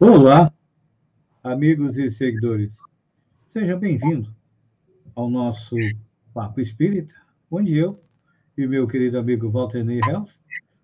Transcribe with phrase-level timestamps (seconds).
[0.00, 0.52] Olá,
[1.42, 2.76] amigos e seguidores.
[3.50, 4.34] Seja bem-vindo
[5.14, 5.76] ao nosso
[6.34, 7.14] Papo Espírita,
[7.48, 8.02] onde eu
[8.58, 10.32] e meu querido amigo Walter Ney Helf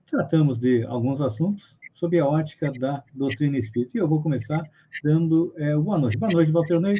[0.08, 3.96] tratamos de alguns assuntos sob a ótica da doutrina espírita.
[3.96, 4.62] E eu vou começar
[5.02, 6.16] dando é, boa noite.
[6.16, 6.98] Boa noite, Walter Ney.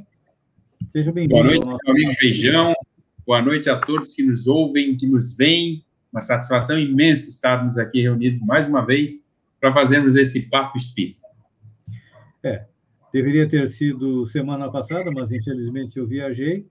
[0.92, 1.34] Seja bem-vindo.
[1.34, 1.78] Boa noite, nosso...
[1.84, 2.74] meu amigo Feijão.
[3.24, 5.84] Boa noite a todos que nos ouvem, que nos veem.
[6.12, 9.24] Uma satisfação imensa estarmos aqui reunidos mais uma vez
[9.60, 11.19] para fazermos esse papo espírita.
[12.42, 12.66] É,
[13.12, 16.66] deveria ter sido semana passada, mas infelizmente eu viajei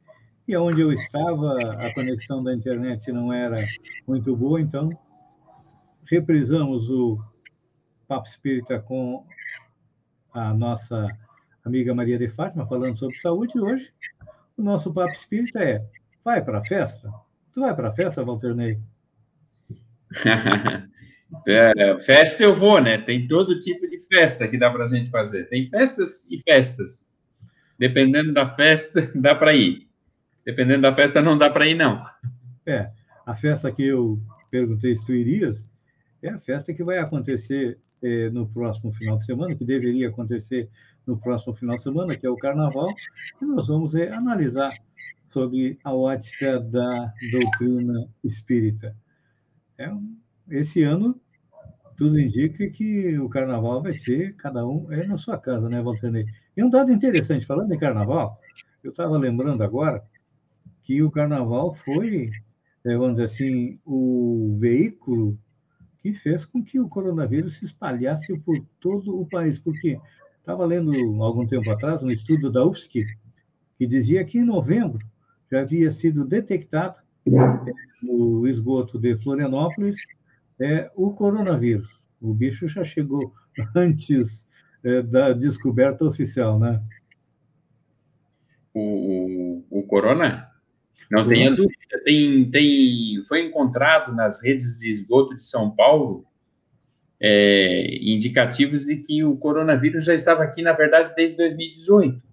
[0.48, 3.68] e onde eu estava a conexão da internet não era
[4.08, 4.90] muito boa, então
[6.06, 7.24] reprisamos o
[8.08, 9.24] Papo Espírita com
[10.34, 11.08] a nossa
[11.64, 13.94] amiga Maria de Fátima falando sobre saúde e hoje
[14.58, 15.86] o nosso Papo Espírita é
[16.24, 17.14] vai para a festa?
[17.52, 18.80] Tu vai para a festa, Ney?
[21.48, 22.98] É, festa eu vou, né?
[22.98, 25.46] Tem todo tipo de festa que dá para a gente fazer.
[25.46, 27.10] Tem festas e festas.
[27.78, 29.88] Dependendo da festa, dá para ir.
[30.46, 32.00] Dependendo da festa, não dá para ir, não.
[32.66, 32.88] É,
[33.26, 35.64] a festa que eu perguntei se tu irias
[36.22, 40.70] é a festa que vai acontecer é, no próximo final de semana, que deveria acontecer
[41.06, 42.94] no próximo final de semana, que é o Carnaval,
[43.42, 44.72] e nós vamos é, analisar
[45.30, 48.96] sobre a ótica da doutrina espírita.
[49.78, 50.18] É um
[50.50, 51.20] esse ano
[52.00, 56.26] tudo indica que o carnaval vai ser cada um é na sua casa, né, Valternei?
[56.56, 58.40] E um dado interessante, falando em carnaval,
[58.82, 60.02] eu estava lembrando agora
[60.82, 62.32] que o carnaval foi,
[62.86, 65.38] é, vamos dizer assim, o veículo
[65.98, 70.00] que fez com que o coronavírus se espalhasse por todo o país, porque
[70.38, 73.06] estava lendo algum tempo atrás um estudo da UFSC
[73.78, 75.06] que dizia que em novembro
[75.52, 77.32] já havia sido detectado é,
[78.02, 79.98] no esgoto de Florianópolis
[80.60, 82.00] é o coronavírus.
[82.22, 83.34] O bicho já chegou
[83.76, 84.46] antes
[84.84, 86.82] é, da descoberta oficial, né?
[88.74, 90.50] O, o, o corona?
[91.10, 91.76] Não tenha dúvida.
[92.04, 96.26] Tem, tem, foi encontrado nas redes de esgoto de São Paulo
[97.22, 102.24] é, indicativos de que o coronavírus já estava aqui, na verdade, desde 2018.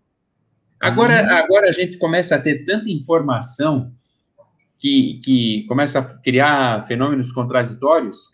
[0.79, 1.31] Agora, uhum.
[1.31, 3.96] agora a gente começa a ter tanta informação
[4.79, 8.29] que, que começa a criar fenômenos contraditórios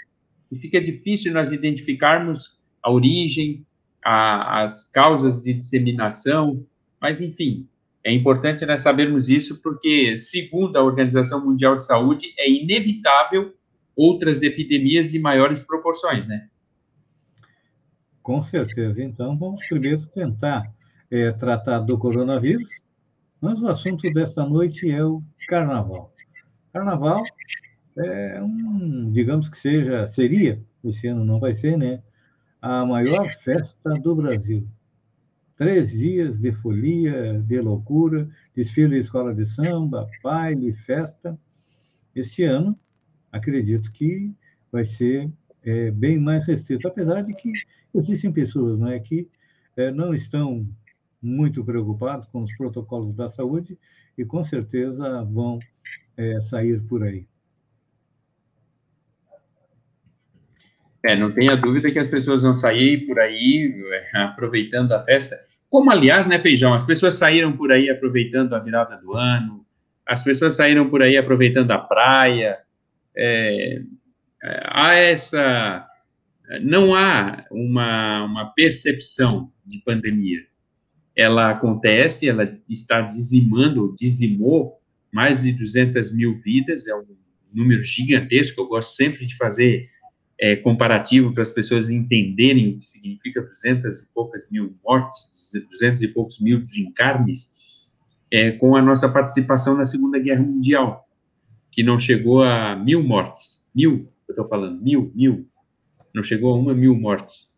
[0.50, 3.64] e fica difícil nós identificarmos a origem,
[4.04, 6.66] a, as causas de disseminação,
[7.00, 7.69] mas, enfim,
[8.04, 13.54] é importante nós sabermos isso porque, segundo a Organização Mundial de Saúde, é inevitável
[13.94, 16.48] outras epidemias de maiores proporções, né?
[18.22, 19.03] Com certeza.
[19.03, 20.72] Então, vamos primeiro tentar
[21.10, 22.69] é, tratar do coronavírus,
[23.41, 26.11] mas o assunto desta noite é o carnaval.
[26.72, 27.22] Carnaval
[27.99, 32.03] é um, digamos que seja, seria, esse ano não vai ser, né?
[32.60, 34.66] A maior festa do Brasil.
[35.56, 41.38] Três dias de folia, de loucura, desfile de escola de samba, baile, festa.
[42.15, 42.78] Este ano,
[43.31, 44.33] acredito que
[44.71, 45.31] vai ser
[45.62, 47.53] é, bem mais restrito, apesar de que
[47.94, 49.28] existem pessoas né, que
[49.77, 50.66] é, não estão
[51.21, 53.78] muito preocupadas com os protocolos da saúde
[54.16, 55.59] e com certeza vão
[56.16, 57.26] é, sair por aí.
[61.04, 63.74] É, não tenha dúvida que as pessoas vão sair por aí
[64.14, 65.40] é, aproveitando a festa.
[65.68, 66.74] Como, aliás, né, Feijão?
[66.74, 69.66] As pessoas saíram por aí aproveitando a virada do ano,
[70.06, 72.58] as pessoas saíram por aí aproveitando a praia.
[73.16, 73.82] É,
[74.42, 75.88] é há essa.
[76.60, 80.40] Não há uma, uma percepção de pandemia.
[81.16, 84.81] Ela acontece, ela está dizimando, dizimou
[85.12, 87.04] mais de 200 mil vidas, é um
[87.52, 88.60] número gigantesco.
[88.60, 89.88] Eu gosto sempre de fazer
[90.40, 96.02] é, comparativo para as pessoas entenderem o que significa 200 e poucas mil mortes, 200
[96.02, 97.52] e poucos mil desencarnes,
[98.32, 101.06] é, com a nossa participação na Segunda Guerra Mundial,
[101.70, 103.68] que não chegou a mil mortes.
[103.74, 105.47] Mil, eu estou falando, mil, mil.
[106.15, 107.53] Não chegou a uma mil mortes.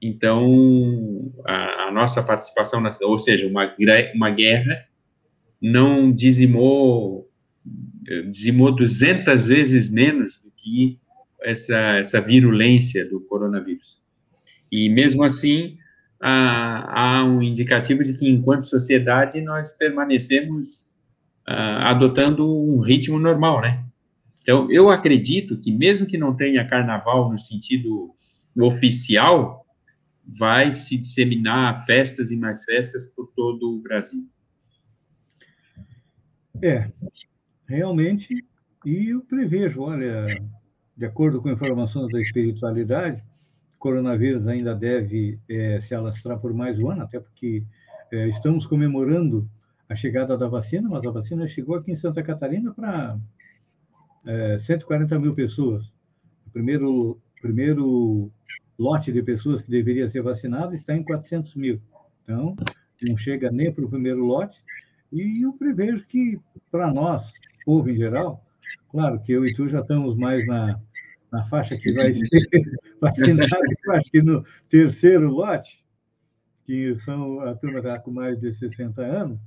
[0.00, 3.74] Então, a, a nossa participação, na, ou seja, uma,
[4.14, 4.86] uma guerra
[5.60, 7.28] não dizimou,
[8.30, 10.98] dizimou 200 vezes menos do que
[11.42, 14.00] essa, essa virulência do coronavírus.
[14.70, 15.76] E mesmo assim,
[16.20, 20.88] há, há um indicativo de que, enquanto sociedade, nós permanecemos
[21.46, 23.84] ah, adotando um ritmo normal, né?
[24.42, 28.14] Então, eu acredito que, mesmo que não tenha carnaval no sentido
[28.58, 29.66] oficial,
[30.26, 34.26] vai se disseminar festas e mais festas por todo o Brasil.
[36.62, 36.90] É,
[37.66, 38.44] realmente,
[38.84, 40.42] e eu prevejo, olha,
[40.96, 43.24] de acordo com informações da espiritualidade,
[43.78, 47.64] coronavírus ainda deve é, se alastrar por mais um ano, até porque
[48.12, 49.48] é, estamos comemorando
[49.88, 53.18] a chegada da vacina, mas a vacina chegou aqui em Santa Catarina para
[54.26, 55.86] é, 140 mil pessoas.
[56.46, 58.30] O primeiro, primeiro
[58.78, 61.80] lote de pessoas que deveria ser vacinado está em 400 mil.
[62.22, 62.54] Então,
[63.02, 64.62] não chega nem para o primeiro lote.
[65.12, 66.40] E eu prevejo que,
[66.70, 67.32] para nós,
[67.64, 68.44] povo em geral,
[68.90, 70.80] claro que eu e tu já estamos mais na,
[71.32, 72.28] na faixa que vai ser
[73.00, 75.84] vacinado, acho que no terceiro lote,
[76.64, 79.40] que são a turma está com mais de 60 anos.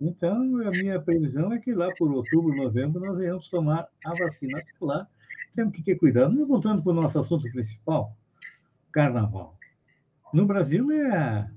[0.00, 4.58] Então, a minha previsão é que lá por outubro, novembro, nós venhamos tomar a vacina.
[4.58, 5.08] Até lá,
[5.56, 6.32] temos que ter cuidado.
[6.32, 8.14] Mas voltando para o nosso assunto principal,
[8.92, 9.56] carnaval.
[10.32, 11.50] No Brasil é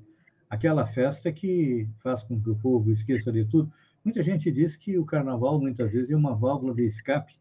[0.51, 3.71] aquela festa que faz com que o povo esqueça de tudo.
[4.03, 7.33] Muita gente diz que o carnaval, muitas vezes, é uma válvula de escape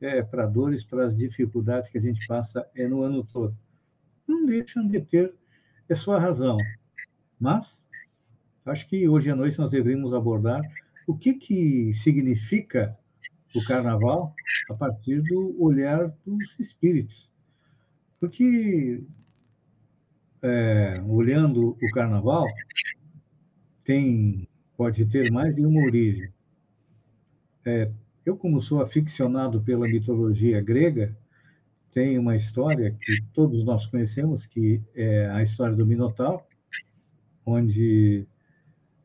[0.00, 3.56] é, para dores, para as dificuldades que a gente passa é, no ano todo.
[4.26, 5.34] Não deixam de ter
[5.90, 6.56] a sua razão.
[7.40, 7.76] Mas
[8.64, 10.62] acho que hoje à noite nós deveríamos abordar
[11.08, 12.96] o que, que significa
[13.52, 14.32] o carnaval
[14.70, 17.28] a partir do olhar dos espíritos.
[18.20, 19.02] Porque,
[20.44, 22.46] é, olhando o carnaval,
[23.82, 24.46] tem,
[24.76, 26.30] pode ter mais de uma origem.
[27.64, 27.90] É,
[28.26, 31.16] eu, como sou aficionado pela mitologia grega,
[31.90, 36.42] tem uma história que todos nós conhecemos, que é a história do Minotauro,
[37.46, 38.26] onde,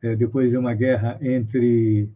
[0.01, 2.09] é, depois de uma guerra entre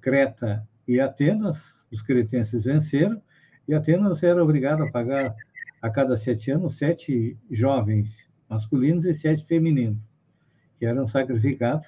[0.00, 1.62] Creta e Atenas,
[1.92, 3.20] os cretenses venceram,
[3.68, 5.34] e Atenas era obrigada a pagar
[5.82, 10.02] a cada sete anos sete jovens masculinos e sete femininos,
[10.78, 11.86] que eram sacrificados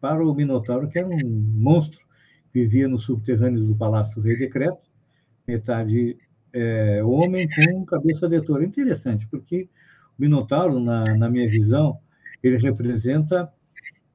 [0.00, 1.20] para o Minotauro, que era um
[1.58, 2.00] monstro
[2.52, 4.80] vivia nos subterrâneos do Palácio do Rei Decreto,
[5.46, 6.16] metade
[6.52, 8.64] é, homem com cabeça de touro.
[8.64, 9.68] Interessante, porque
[10.18, 11.98] o Minotauro, na, na minha visão,
[12.42, 13.52] ele representa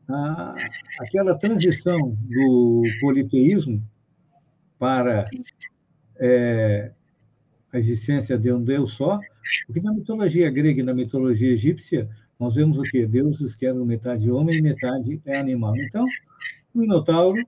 [0.07, 0.56] a,
[1.00, 3.81] aquela transição do politeísmo
[4.78, 5.30] para
[6.18, 6.92] é,
[7.75, 9.19] a existência de um Deus só,
[9.68, 13.06] porque na mitologia grega e na mitologia egípcia, nós vemos o quê?
[13.06, 15.75] Deuses que eram metade homem e metade é animal.
[15.77, 16.06] Então,
[16.74, 17.45] o Minotauro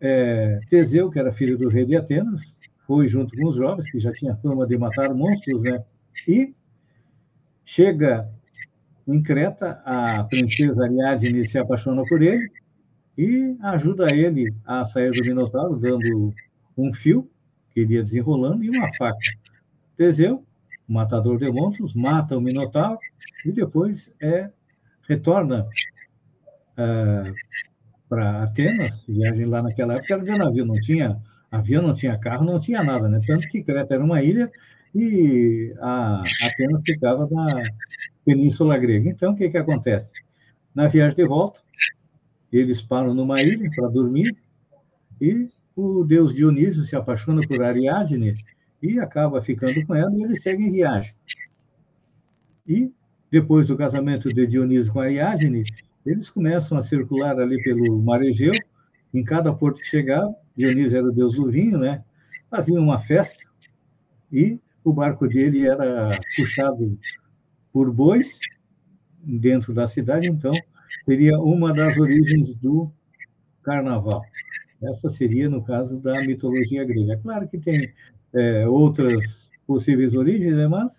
[0.00, 2.42] é, Teseu, que era filho do rei de Atenas,
[2.86, 5.84] foi junto com os jovens, que já tinha fama de matar monstros, né?
[6.26, 6.54] E
[7.64, 8.28] chega
[9.06, 12.50] em Creta, a princesa Ariadne se apaixona por ele
[13.16, 16.32] e ajuda ele a sair do Minotauro, dando
[16.76, 17.28] um fio
[17.78, 19.18] que iria desenrolando e uma faca.
[19.96, 20.44] Teseu,
[20.86, 22.98] matador de monstros, mata o Minotauro
[23.44, 24.50] e depois é,
[25.08, 25.68] retorna
[26.72, 27.32] uh,
[28.08, 31.20] para Atenas, viagem lá naquela época era de navio, não tinha
[31.50, 33.20] avião, não tinha carro, não tinha nada, né?
[33.26, 34.50] Tanto que Creta era uma ilha
[34.94, 37.62] e a Atenas ficava na
[38.24, 39.08] Península Grega.
[39.10, 40.10] Então, o que, que acontece?
[40.74, 41.60] Na viagem de volta,
[42.52, 44.36] eles param numa ilha para dormir
[45.20, 45.48] e
[45.78, 48.36] o deus Dionísio se apaixona por Ariadne
[48.82, 51.14] e acaba ficando com ela e eles seguem viagem.
[52.66, 52.90] E
[53.30, 55.62] depois do casamento de Dionísio com Ariadne,
[56.04, 58.52] eles começam a circular ali pelo mar Egeu,
[59.14, 62.02] em cada porto que chegava, Dionísio era o deus do vinho, né?
[62.50, 63.38] Faziam uma festa
[64.32, 66.98] e o barco dele era puxado
[67.72, 68.36] por bois
[69.22, 70.52] dentro da cidade, então
[71.04, 72.90] seria uma das origens do
[73.62, 74.22] carnaval.
[74.82, 77.14] Essa seria, no caso, da mitologia grega.
[77.14, 77.92] É claro que tem
[78.32, 80.66] é, outras possíveis origens, né?
[80.66, 80.92] mas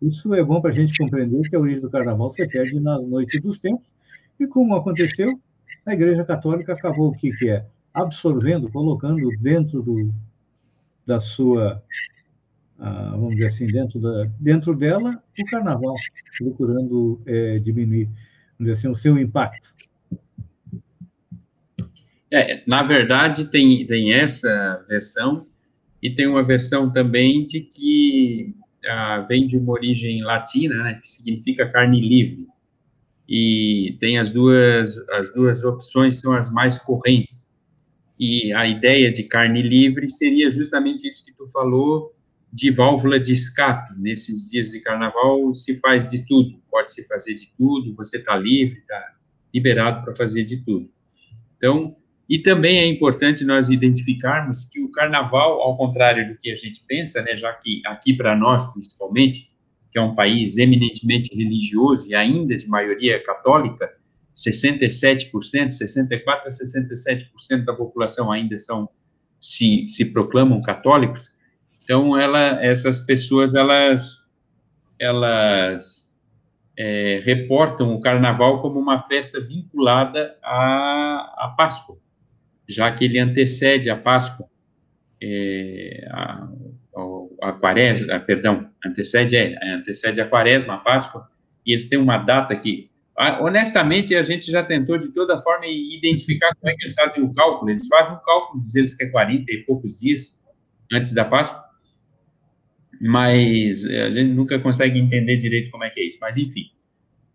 [0.00, 3.06] isso é bom para a gente compreender que a origem do carnaval se perde nas
[3.06, 3.84] noites dos tempos,
[4.38, 5.38] e como aconteceu,
[5.84, 7.66] a Igreja Católica acabou o que, que é?
[7.92, 10.14] Absorvendo, colocando dentro do,
[11.04, 11.82] da sua,
[12.78, 15.94] ah, vamos dizer assim, dentro, da, dentro dela, o carnaval,
[16.38, 18.08] procurando é, diminuir,
[18.70, 19.74] assim, o seu impacto.
[22.30, 25.46] É, na verdade, tem, tem essa versão,
[26.02, 28.54] e tem uma versão também de que
[28.86, 32.46] ah, vem de uma origem latina, né, que significa carne livre
[33.28, 37.54] e tem as duas, as duas opções são as mais correntes.
[38.18, 42.14] E a ideia de carne livre seria justamente isso que tu falou,
[42.50, 43.92] de válvula de escape.
[43.98, 48.34] Nesses dias de carnaval se faz de tudo, pode se fazer de tudo, você está
[48.34, 49.14] livre, está
[49.54, 50.90] liberado para fazer de tudo.
[51.58, 51.94] Então,
[52.28, 56.84] e também é importante nós identificarmos que o carnaval, ao contrário do que a gente
[56.86, 59.50] pensa, né, já que aqui para nós, principalmente,
[59.90, 63.90] que é um país eminentemente religioso e ainda de maioria católica,
[64.36, 68.88] 67%, 64 a 67% da população ainda são
[69.40, 71.36] se, se proclamam católicos.
[71.82, 74.28] Então, ela, essas pessoas elas
[75.00, 76.12] elas
[76.76, 81.96] é, reportam o carnaval como uma festa vinculada à, à Páscoa,
[82.68, 84.46] já que ele antecede a Páscoa,
[85.22, 86.48] é, a,
[87.42, 91.28] a, quaresma, a, perdão, antecede, é, antecede a quaresma, a Páscoa,
[91.64, 92.90] e eles têm uma data que,
[93.40, 97.32] honestamente, a gente já tentou de toda forma identificar como é que eles fazem o
[97.32, 100.40] cálculo, eles fazem um cálculo, dizendo que é 40 e poucos dias
[100.92, 101.64] antes da Páscoa,
[103.00, 106.18] mas eh, a gente nunca consegue entender direito como é que é isso.
[106.20, 106.70] Mas, enfim,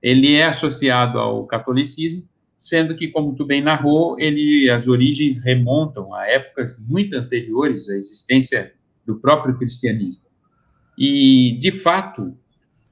[0.01, 2.27] ele é associado ao catolicismo,
[2.63, 7.97] sendo que, como tu bem narrou, ele, as origens remontam a épocas muito anteriores à
[7.97, 8.73] existência
[9.05, 10.23] do próprio cristianismo.
[10.97, 12.33] E, de fato,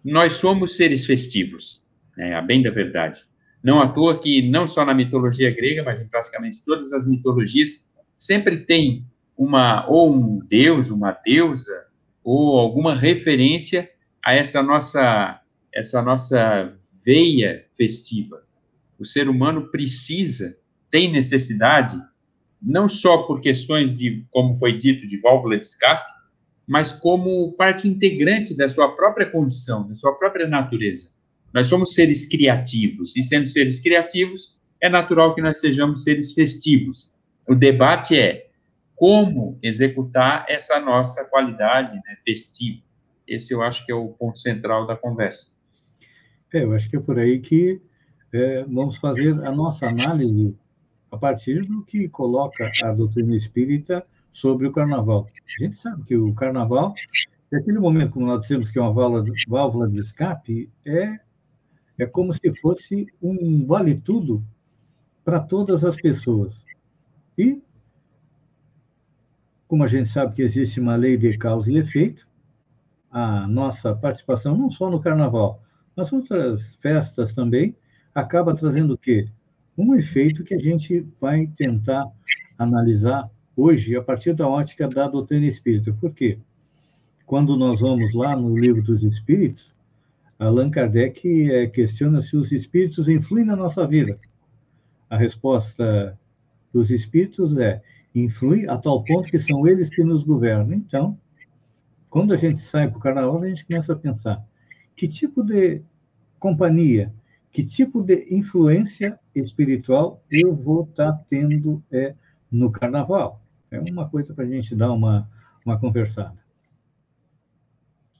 [0.04, 1.88] nós somos seres festivos,
[2.18, 3.24] né, a bem da verdade.
[3.64, 7.90] Não à toa que, não só na mitologia grega, mas em praticamente todas as mitologias,
[8.14, 9.06] sempre tem
[9.38, 11.86] uma, ou um deus, uma deusa,
[12.22, 13.90] ou alguma referência
[14.22, 15.40] a essa nossa,
[15.74, 18.44] essa nossa veia festiva.
[19.02, 20.56] O ser humano precisa,
[20.92, 22.00] tem necessidade,
[22.62, 26.08] não só por questões de, como foi dito, de válvula de escape,
[26.68, 31.10] mas como parte integrante da sua própria condição, da sua própria natureza.
[31.52, 37.12] Nós somos seres criativos, e sendo seres criativos, é natural que nós sejamos seres festivos.
[37.50, 38.52] O debate é
[38.96, 42.84] como executar essa nossa qualidade né, festiva.
[43.28, 45.54] Esse eu acho que é o ponto central da conversa.
[46.54, 47.82] É, eu acho que é por aí que
[48.34, 50.56] é, vamos fazer a nossa análise
[51.12, 55.28] a partir do que coloca a doutrina espírita sobre o carnaval.
[55.60, 56.94] A gente sabe que o carnaval,
[57.52, 61.20] naquele momento, como nós dizemos que é uma válvula, de escape, é,
[62.00, 64.44] é como se fosse um vale-tudo
[65.24, 66.54] para todas as pessoas.
[67.38, 67.62] E
[69.68, 72.28] como a gente sabe que existe uma lei de causa e efeito,
[73.10, 75.62] a nossa participação, não só no carnaval,
[75.96, 77.76] mas outras festas também,
[78.14, 79.28] acaba trazendo o quê?
[79.78, 82.06] Um efeito que a gente vai tentar
[82.58, 85.94] analisar hoje a partir da ótica da doutrina espírita.
[85.94, 86.40] Por quê?
[87.26, 89.74] Quando nós vamos lá no livro dos Espíritos,
[90.38, 94.20] Allan Kardec é, questiona se os espíritos influem na nossa vida.
[95.10, 96.18] A resposta
[96.74, 97.82] dos espíritos é:
[98.14, 100.74] influi a tal ponto que são eles que nos governam.
[100.74, 101.18] Então,
[102.10, 104.44] quando a gente sai para o carnaval, a gente começa a pensar
[104.96, 105.82] que tipo de
[106.40, 107.14] companhia,
[107.52, 112.16] que tipo de influência espiritual eu vou estar tá tendo é,
[112.52, 113.42] no carnaval.
[113.70, 115.30] É uma coisa para a gente dar uma,
[115.66, 116.38] uma conversada.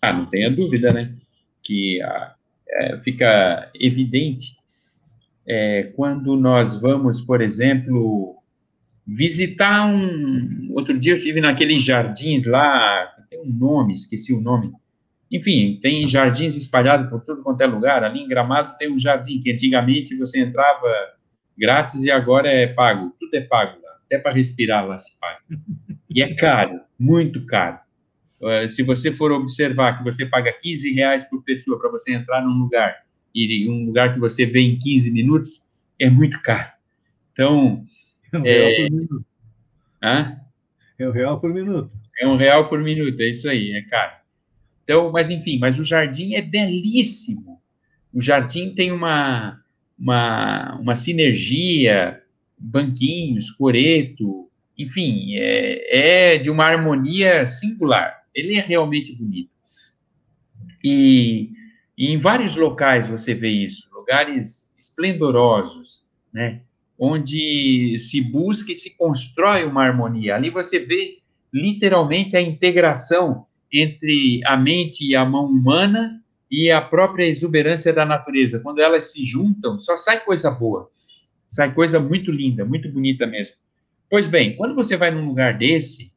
[0.02, 1.16] Ah, não tenha dúvida, né?
[1.62, 2.36] Que ah,
[2.68, 4.58] é, fica evidente
[5.46, 8.38] é, quando nós vamos, por exemplo,
[9.06, 10.70] visitar um.
[10.72, 14.72] Outro dia eu estive naqueles jardins lá, tem um nome, esqueci o nome.
[15.32, 18.04] Enfim, tem jardins espalhados por tudo quanto é lugar.
[18.04, 20.88] Ali em Gramado tem um jardim que antigamente você entrava
[21.58, 23.16] grátis e agora é pago.
[23.20, 23.92] Tudo é pago lá.
[24.06, 25.40] Até para respirar lá se paga.
[26.10, 27.80] E é caro, muito caro.
[28.42, 32.42] Eh, se você for observar que você paga 15 reais por pessoa para você entrar
[32.42, 35.64] num lugar, e um lugar que você vê em 15 minutos,
[36.00, 36.72] é muito caro.
[37.32, 37.82] Então,
[38.34, 38.76] é um real é...
[38.76, 39.26] por minuto.
[40.04, 40.38] Hã?
[41.00, 41.92] É um real por minuto.
[42.20, 44.21] É um real por minuto, é isso aí, é caro.
[44.84, 47.62] Então, mas enfim, mas o jardim é belíssimo.
[48.14, 49.62] O jardim tem uma,
[49.98, 52.22] uma, uma sinergia,
[52.58, 58.24] banquinhos, coreto, enfim, é, é de uma harmonia singular.
[58.34, 59.52] Ele é realmente bonito.
[60.84, 61.52] E,
[61.98, 66.62] e em vários locais você vê isso, lugares esplendorosos, né?
[66.98, 70.36] onde se busca e se constrói uma harmonia.
[70.36, 71.20] Ali você vê
[71.54, 78.06] literalmente a integração entre a mente e a mão humana e a própria exuberância da
[78.06, 78.60] natureza.
[78.60, 80.90] Quando elas se juntam, só sai coisa boa.
[81.48, 83.56] Sai coisa muito linda, muito bonita mesmo.
[84.10, 86.12] Pois bem, quando você vai num lugar desse,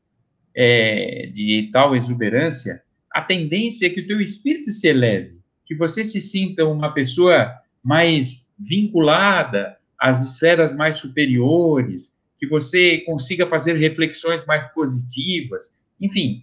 [0.55, 2.83] é, de tal exuberância,
[3.13, 7.55] a tendência é que o teu espírito se eleve, que você se sinta uma pessoa
[7.83, 16.43] mais vinculada às esferas mais superiores, que você consiga fazer reflexões mais positivas, enfim,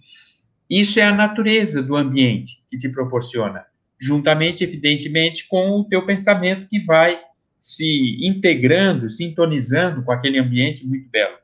[0.80, 3.62] isso é a natureza do ambiente que te proporciona,
[4.00, 7.20] juntamente, evidentemente, com o teu pensamento que vai
[7.60, 11.36] se integrando, sintonizando com aquele ambiente muito belo.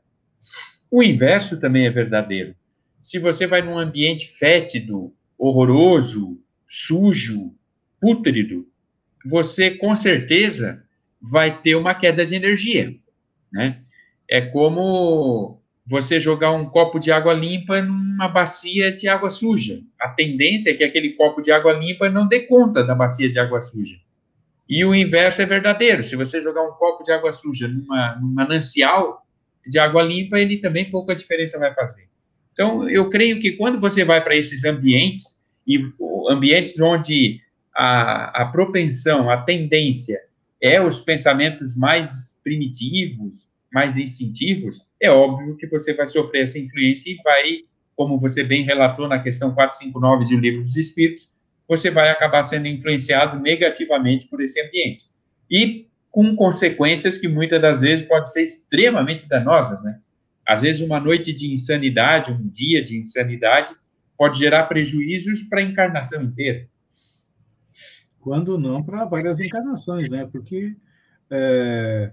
[0.89, 2.55] O inverso também é verdadeiro.
[2.99, 7.53] Se você vai num ambiente fétido, horroroso, sujo,
[8.01, 8.67] pútrido,
[9.23, 10.83] você com certeza
[11.21, 12.95] vai ter uma queda de energia,
[13.53, 13.79] né?
[14.27, 15.58] É como
[15.89, 19.81] você jogar um copo de água limpa numa bacia de água suja.
[19.99, 23.39] A tendência é que aquele copo de água limpa não dê conta da bacia de
[23.39, 23.97] água suja.
[24.69, 26.03] E o inverso é verdadeiro.
[26.03, 29.25] Se você jogar um copo de água suja numa, num manancial
[29.65, 32.07] de água limpa, ele também pouca diferença vai fazer.
[32.53, 35.81] Então, eu creio que quando você vai para esses ambientes, e
[36.29, 37.41] ambientes onde
[37.75, 40.19] a, a propensão, a tendência
[40.61, 47.11] é os pensamentos mais primitivos, mais instintivos, é óbvio que você vai sofrer essa influência
[47.11, 47.59] e vai,
[47.95, 51.33] como você bem relatou na questão 459 do Livro dos Espíritos,
[51.67, 55.05] você vai acabar sendo influenciado negativamente por esse ambiente.
[55.49, 59.99] E com consequências que muitas das vezes podem ser extremamente danosas, né?
[60.45, 63.71] Às vezes, uma noite de insanidade, um dia de insanidade,
[64.17, 66.67] pode gerar prejuízos para a encarnação inteira.
[68.19, 70.27] Quando não para várias encarnações, né?
[70.31, 70.75] Porque
[71.29, 72.11] é,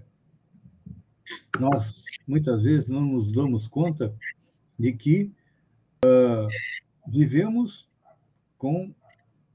[1.59, 4.13] nós, muitas vezes, não nos damos conta
[4.77, 5.31] de que
[6.05, 6.47] uh,
[7.07, 7.87] vivemos
[8.57, 8.93] com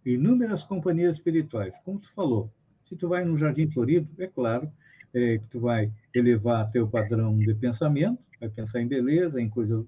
[0.04, 1.74] inúmeras companhias espirituais.
[1.84, 2.50] Como tu falou,
[2.88, 4.70] se tu vai no Jardim Florido, é claro
[5.14, 9.84] é, que tu vai elevar teu padrão de pensamento, vai pensar em beleza, em coisas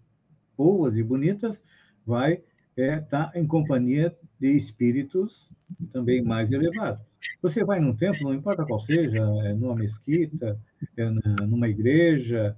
[0.57, 1.61] boas e bonitas,
[2.07, 2.43] vai
[2.77, 5.51] estar é, tá em companhia de espíritos
[5.93, 7.05] também mais elevados.
[7.41, 10.61] Você vai num templo, não importa qual seja, é numa mesquita,
[10.97, 11.11] é
[11.47, 12.57] numa igreja,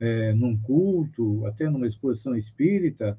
[0.00, 3.18] é num culto, até numa exposição espírita,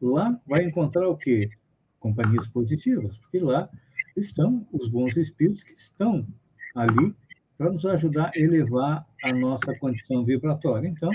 [0.00, 1.50] lá vai encontrar o quê?
[1.98, 3.68] Companhias positivas, porque lá
[4.16, 6.26] estão os bons espíritos que estão
[6.74, 7.14] ali
[7.56, 10.88] para nos ajudar a elevar a nossa condição vibratória.
[10.88, 11.10] Então,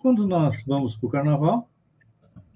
[0.00, 1.68] quando nós vamos para o carnaval,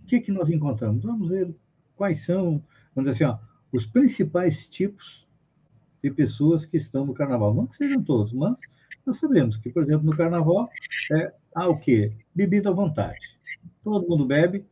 [0.03, 1.05] o que, que nós encontramos?
[1.05, 1.55] Vamos ver
[1.97, 2.63] quais são,
[2.95, 3.39] vamos dizer assim, ó,
[3.73, 5.27] os principais tipos
[6.03, 7.55] de pessoas que estão no carnaval.
[7.55, 8.59] Não que sejam todos, mas
[9.09, 10.69] nós sabemos que, por exemplo, no carnaval
[11.11, 12.13] é, há o quê?
[12.35, 13.39] Bebida à vontade.
[13.83, 14.65] Todo mundo bebe,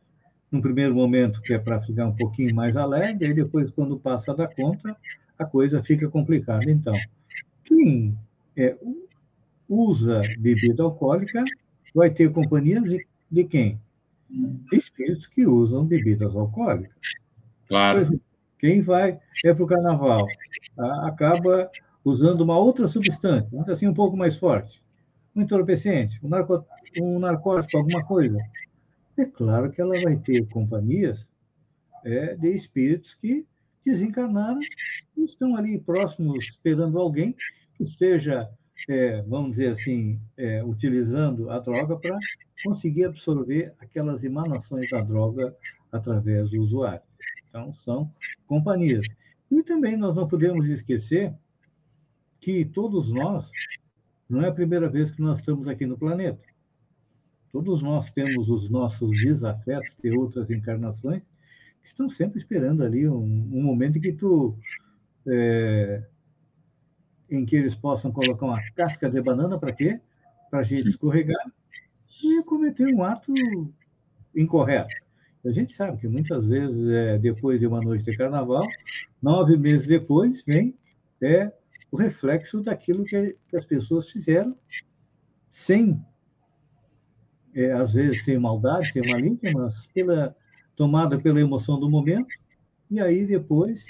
[0.51, 4.33] num primeiro momento que é para ficar um pouquinho mais alegre, e depois, quando passa
[4.33, 4.95] da conta,
[5.37, 6.69] a coisa fica complicada.
[6.69, 6.95] Então,
[7.63, 8.17] quem
[8.55, 8.77] é,
[9.67, 11.43] usa bebida alcoólica
[11.93, 13.81] vai ter companhia de, de quem?
[14.71, 16.95] Espíritos que usam bebidas alcoólicas.
[17.67, 18.01] Claro.
[18.01, 18.21] Exemplo,
[18.59, 20.27] quem vai é para o carnaval
[21.03, 21.69] acaba
[22.07, 24.81] usando uma outra substância, assim um pouco mais forte,
[25.35, 26.65] um entorpecente, um, narco,
[27.01, 28.37] um narcótico, alguma coisa.
[29.17, 31.27] É claro que ela vai ter companhias
[32.05, 33.45] é, de espíritos que
[33.85, 34.59] desencarnaram
[35.17, 37.35] e estão ali próximos, esperando alguém
[37.75, 38.49] que esteja,
[38.87, 42.17] é, vamos dizer assim, é, utilizando a droga para
[42.63, 45.53] conseguir absorver aquelas emanações da droga
[45.91, 47.01] através do usuário.
[47.49, 48.09] Então, são
[48.45, 49.05] companhias.
[49.51, 51.33] E também nós não podemos esquecer
[52.39, 53.49] que todos nós,
[54.29, 56.41] não é a primeira vez que nós estamos aqui no planeta.
[57.51, 61.23] Todos nós temos os nossos desafetos de outras encarnações
[61.81, 64.57] que estão sempre esperando ali um, um momento em que tu
[65.25, 66.03] é,
[67.29, 69.99] em que eles possam colocar uma casca de banana para quê?
[70.49, 71.51] Para a gente escorregar
[72.23, 73.33] e cometer um ato
[74.35, 74.93] incorreto.
[75.45, 78.67] A gente sabe que muitas vezes, é, depois de uma noite de carnaval,
[79.21, 80.75] nove meses depois, vem
[81.21, 81.51] é,
[81.97, 84.55] reflexo daquilo que, as pessoas fizeram
[85.51, 86.01] sem
[87.53, 90.35] é, às vezes sem maldade, sem malícia, mas pela,
[90.75, 92.27] tomada pela emoção do momento,
[92.89, 93.83] e aí depois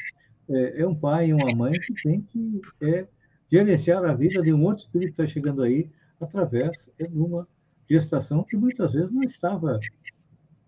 [0.50, 3.06] é, é um pai e uma mãe que tem que é,
[3.52, 5.90] gerenciar a vida de um outro espírito que está chegando aí
[6.20, 7.48] através é, de uma
[7.90, 9.80] gestação que muitas vezes não estava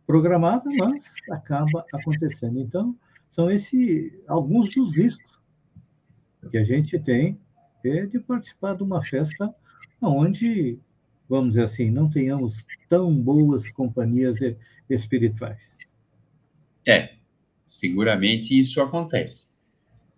[0.06, 2.60] programada, mas acaba acontecendo.
[2.60, 2.96] Então,
[3.32, 5.29] são esses alguns dos riscos
[6.50, 7.40] que a gente tem
[7.84, 9.54] é, de participar de uma festa
[10.02, 10.80] onde
[11.30, 14.36] vamos dizer assim, não tenhamos tão boas companhias
[14.90, 15.76] espirituais.
[16.86, 17.14] É,
[17.68, 19.52] seguramente isso acontece.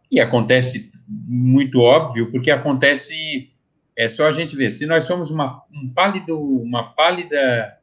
[0.10, 3.52] E acontece muito óbvio, porque acontece,
[3.96, 7.78] é só a gente ver, se nós somos uma, um pálido, uma pálida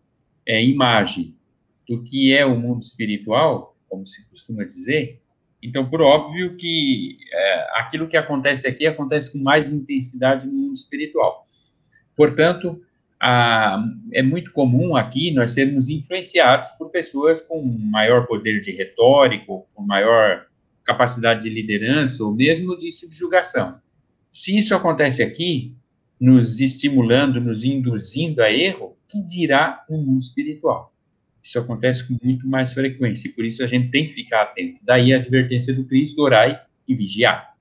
[0.46, 1.36] é, imagem
[1.86, 5.20] do que é o mundo espiritual, como se costuma dizer,
[5.62, 10.74] então, por óbvio que é, aquilo que acontece aqui acontece com mais intensidade no mundo
[10.74, 11.46] espiritual.
[12.16, 12.80] Portanto,
[13.20, 19.44] ah, é muito comum aqui nós sermos influenciados por pessoas com maior poder de retórica,
[19.46, 20.46] com maior
[20.84, 23.80] capacidade de liderança ou mesmo de subjugação.
[24.30, 25.74] Se isso acontece aqui,
[26.20, 30.92] nos estimulando, nos induzindo a erro, que dirá o mundo espiritual?
[31.48, 34.80] Isso acontece com muito mais frequência e por isso a gente tem que ficar atento.
[34.82, 37.54] Daí a advertência do Cristo, orai e vigiar.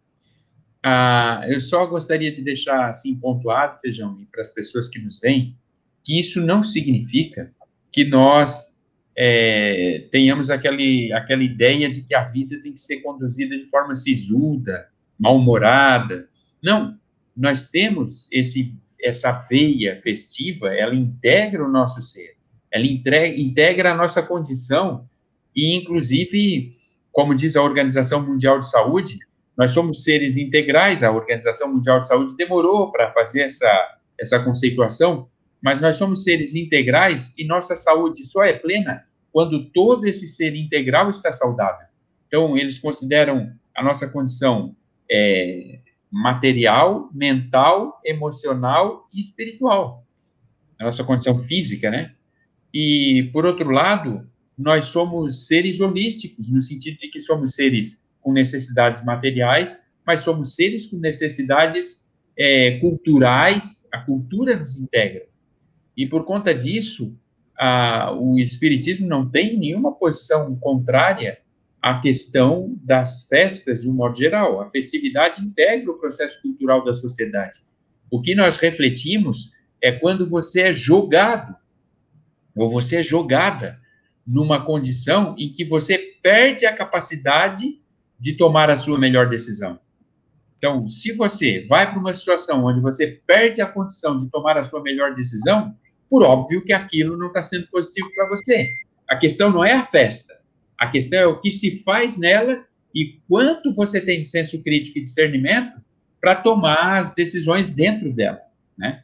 [0.84, 5.56] Ah, eu só gostaria de deixar assim pontuado, Feijão, para as pessoas que nos veem,
[6.04, 7.50] que isso não significa
[7.90, 8.78] que nós
[9.16, 13.96] é, tenhamos aquele, aquela ideia de que a vida tem que ser conduzida de forma
[13.96, 16.28] sisuda, mal-humorada.
[16.62, 17.00] Não,
[17.34, 18.70] nós temos esse,
[19.02, 22.37] essa veia festiva, ela integra o nosso ser,
[22.78, 25.08] ela integra, a nossa condição
[25.56, 26.72] e, inclusive,
[27.12, 29.20] como diz a Organização Mundial de Saúde,
[29.58, 31.02] nós somos seres integrais.
[31.02, 35.28] A Organização Mundial de Saúde demorou para fazer essa, essa conceituação,
[35.62, 40.56] mas nós somos seres integrais e nossa saúde só é plena quando todo esse ser
[40.56, 41.88] integral está saudável.
[42.28, 44.76] Então, eles consideram a nossa condição
[45.10, 45.80] é,
[46.12, 50.04] material, mental, emocional e espiritual.
[50.80, 52.14] A nossa condição física, né?
[52.74, 54.28] E, por outro lado,
[54.58, 60.56] nós somos seres holísticos, no sentido de que somos seres com necessidades materiais, mas somos
[60.56, 65.26] seres com necessidades é, culturais, a cultura nos integra.
[65.96, 67.16] E por conta disso,
[67.58, 71.40] a, o Espiritismo não tem nenhuma posição contrária
[71.82, 74.62] à questão das festas, de um modo geral.
[74.62, 77.60] A festividade integra o processo cultural da sociedade.
[78.12, 79.52] O que nós refletimos
[79.82, 81.56] é quando você é jogado,
[82.58, 83.80] ou você é jogada
[84.26, 87.80] numa condição em que você perde a capacidade
[88.20, 89.80] de tomar a sua melhor decisão.
[90.58, 94.64] Então, se você vai para uma situação onde você perde a condição de tomar a
[94.64, 95.76] sua melhor decisão,
[96.10, 98.68] por óbvio que aquilo não está sendo positivo para você.
[99.08, 100.36] A questão não é a festa,
[100.78, 104.98] a questão é o que se faz nela e quanto você tem de senso crítico
[104.98, 105.80] e discernimento
[106.20, 108.42] para tomar as decisões dentro dela,
[108.78, 109.04] né?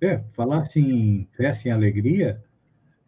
[0.00, 2.42] É, falar assim, festa em alegria,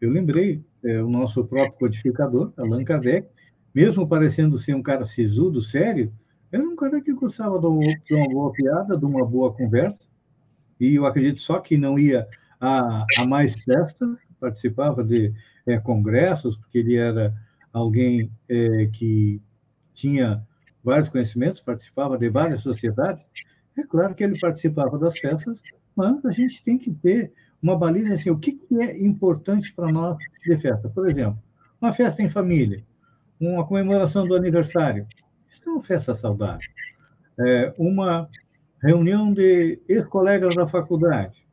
[0.00, 3.28] eu lembrei, é, o nosso próprio codificador, Allan Kardec,
[3.74, 6.12] mesmo parecendo ser um cara sisudo, sério,
[6.50, 10.00] era um cara que gostava de uma boa piada, de uma boa conversa,
[10.80, 12.26] e eu acredito só que não ia
[12.60, 15.32] a, a mais festas, participava de
[15.66, 17.34] é, congressos, porque ele era
[17.72, 19.42] alguém é, que
[19.92, 20.42] tinha
[20.82, 23.22] vários conhecimentos, participava de várias sociedades.
[23.76, 25.60] É claro que ele participava das festas,
[25.98, 30.16] mas a gente tem que ter uma baliza assim, o que, é importante para nós
[30.46, 30.88] de festa?
[30.88, 31.42] Por exemplo,
[31.80, 32.84] uma festa em família,
[33.40, 35.08] uma comemoração do aniversário.
[35.50, 36.70] Isso é uma festa saudável.
[37.40, 38.28] É uma
[38.80, 41.44] reunião de ex-colegas da faculdade.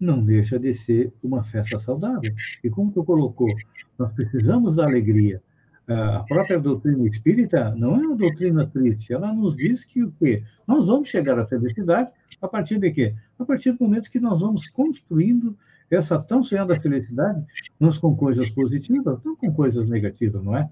[0.00, 2.34] Não deixa de ser uma festa saudável.
[2.62, 3.54] E como tu colocou,
[3.98, 5.42] nós precisamos da alegria.
[5.86, 10.42] A própria doutrina espírita não é uma doutrina triste, ela nos diz que o quê?
[10.66, 12.10] Nós vamos chegar à felicidade
[12.44, 13.14] a partir de quê?
[13.38, 15.56] A partir do momento que nós vamos construindo
[15.90, 17.44] essa tão sonhada felicidade,
[17.80, 20.68] uns com coisas positivas, não com coisas negativas, não é?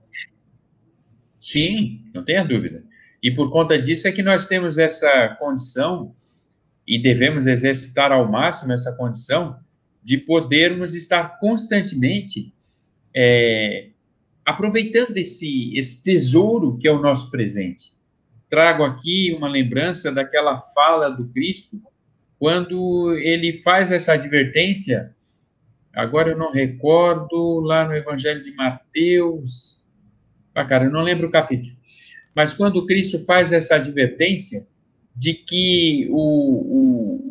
[1.41, 2.85] Sim, não tenha dúvida.
[3.23, 6.11] E por conta disso é que nós temos essa condição
[6.87, 9.59] e devemos exercitar ao máximo essa condição
[10.03, 12.53] de podermos estar constantemente
[13.15, 13.91] é,
[14.45, 17.93] aproveitando esse, esse tesouro que é o nosso presente.
[18.53, 21.81] Trago aqui uma lembrança daquela fala do Cristo
[22.38, 25.17] quando ele faz essa advertência,
[25.91, 29.83] agora eu não recordo, lá no Evangelho de Mateus,
[30.55, 31.75] ah, cara, eu não lembro o capítulo,
[32.35, 34.67] mas quando Cristo faz essa advertência
[35.17, 37.31] de que o,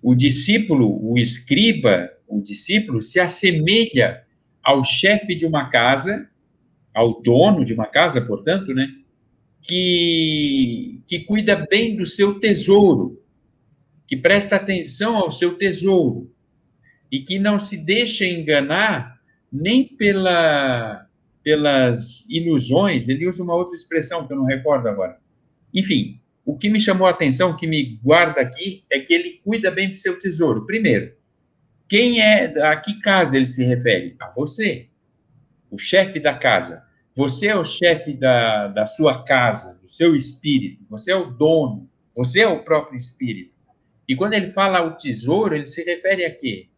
[0.00, 4.24] o, o discípulo, o escriba, o discípulo, se assemelha
[4.62, 6.26] ao chefe de uma casa,
[6.94, 8.88] ao dono de uma casa, portanto, né,
[9.62, 13.22] que, que cuida bem do seu tesouro,
[14.06, 16.30] que presta atenção ao seu tesouro
[17.10, 19.20] e que não se deixa enganar
[19.52, 21.06] nem pela,
[21.42, 23.08] pelas ilusões.
[23.08, 25.18] Ele usa uma outra expressão que eu não recordo agora.
[25.72, 29.40] Enfim, o que me chamou a atenção, o que me guarda aqui, é que ele
[29.44, 30.66] cuida bem do seu tesouro.
[30.66, 31.14] Primeiro,
[31.88, 34.16] quem é, a que casa ele se refere?
[34.20, 34.88] A você,
[35.70, 36.82] o chefe da casa.
[37.14, 40.84] Você é o chefe da, da sua casa, do seu espírito.
[40.88, 41.88] Você é o dono.
[42.16, 43.52] Você é o próprio espírito.
[44.08, 46.68] E quando ele fala o tesouro, ele se refere a quê?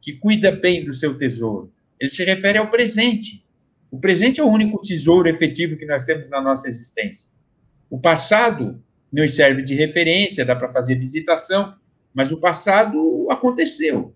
[0.00, 1.72] Que cuida bem do seu tesouro.
[1.98, 3.44] Ele se refere ao presente.
[3.90, 7.30] O presente é o único tesouro efetivo que nós temos na nossa existência.
[7.88, 11.76] O passado nos serve de referência, dá para fazer visitação,
[12.12, 14.14] mas o passado aconteceu.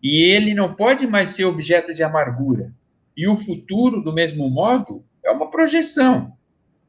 [0.00, 2.72] E ele não pode mais ser objeto de amargura.
[3.16, 6.32] E o futuro, do mesmo modo, é uma projeção.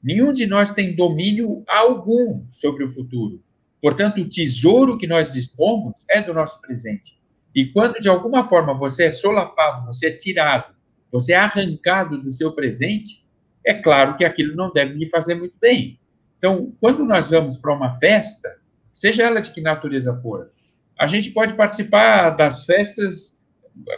[0.02, 3.42] Nenhum de nós tem domínio algum sobre o futuro.
[3.82, 7.20] Portanto, o tesouro que nós dispomos é do nosso presente.
[7.56, 10.74] E quando de alguma forma você é solapado, você é tirado,
[11.12, 13.24] você é arrancado do seu presente,
[13.66, 16.00] é claro que aquilo não deve lhe fazer muito bem.
[16.38, 18.58] Então, quando nós vamos para uma festa,
[18.92, 20.52] seja ela de que natureza for,
[20.98, 23.40] A gente pode participar das festas,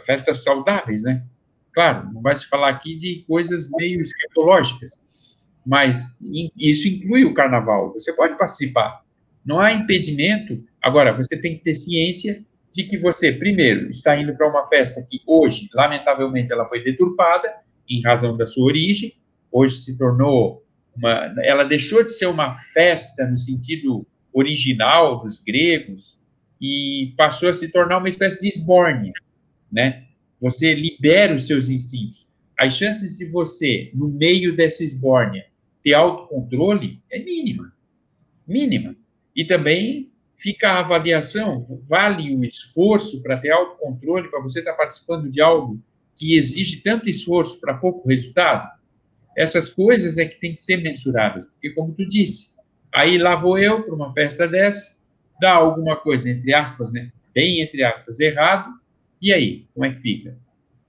[0.04, 1.22] festas saudáveis, né?
[1.76, 4.92] Claro, não vai se falar aqui de coisas meio escatológicas,
[5.64, 6.16] mas
[6.56, 7.92] isso inclui o carnaval.
[7.92, 9.02] Você pode participar.
[9.44, 10.64] Não há impedimento.
[10.80, 15.02] Agora, você tem que ter ciência de que você, primeiro, está indo para uma festa
[15.02, 17.46] que hoje, lamentavelmente, ela foi deturpada
[17.86, 19.12] em razão da sua origem.
[19.52, 20.64] Hoje se tornou
[20.96, 21.34] uma.
[21.42, 26.18] Ela deixou de ser uma festa no sentido original dos gregos
[26.58, 29.12] e passou a se tornar uma espécie de esbórnia,
[29.70, 30.05] né?
[30.40, 32.26] Você libera os seus instintos.
[32.58, 35.46] As chances de você, no meio dessa esbórnia,
[35.82, 37.72] ter autocontrole é mínima.
[38.46, 38.96] Mínima.
[39.34, 45.30] E também fica a avaliação, vale o esforço para ter autocontrole, para você estar participando
[45.30, 45.80] de algo
[46.14, 48.70] que exige tanto esforço para pouco resultado?
[49.36, 52.54] Essas coisas é que tem que ser mensuradas, porque como tu disse,
[52.94, 54.96] aí lá vou eu para uma festa dessa,
[55.40, 58.70] dá alguma coisa, entre aspas, né, bem entre aspas, errado,
[59.20, 60.36] e aí, como é que fica?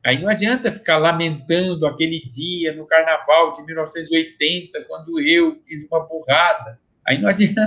[0.05, 5.99] Aí não adianta ficar lamentando aquele dia no carnaval de 1980, quando eu fiz uma
[6.05, 6.79] burrada.
[7.05, 7.61] Aí não adianta.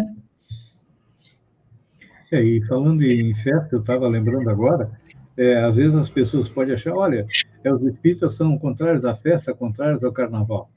[2.32, 4.90] É, e falando em festa, eu estava lembrando agora,
[5.36, 7.26] é, às vezes as pessoas podem achar, olha,
[7.64, 10.70] é, os espíritas são contrários à festa, contrários ao carnaval.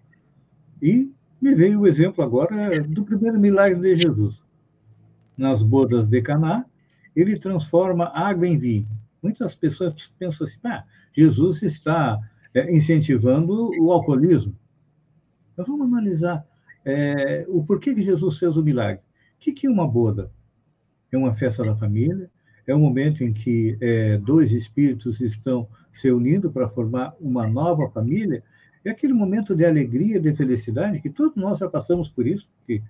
[0.82, 4.44] E me veio o exemplo agora do primeiro milagre de Jesus.
[5.38, 6.66] Nas bodas de Caná,
[7.16, 8.88] ele transforma água em vinho.
[9.24, 10.84] Muitas pessoas pensam assim, ah,
[11.16, 12.20] Jesus está
[12.54, 14.56] é, incentivando o alcoolismo.
[15.58, 16.46] Mas vamos analisar
[16.86, 19.02] é, o porquê que Jesus fez o milagre.
[19.36, 20.30] O que, que é uma boda?
[21.16, 22.30] é uma festa da família,
[22.66, 27.90] é um momento em que é, dois espíritos estão se unindo para formar uma nova
[27.90, 28.44] família,
[28.84, 32.82] é aquele momento de alegria, de felicidade, que todos nós já passamos por isso, porque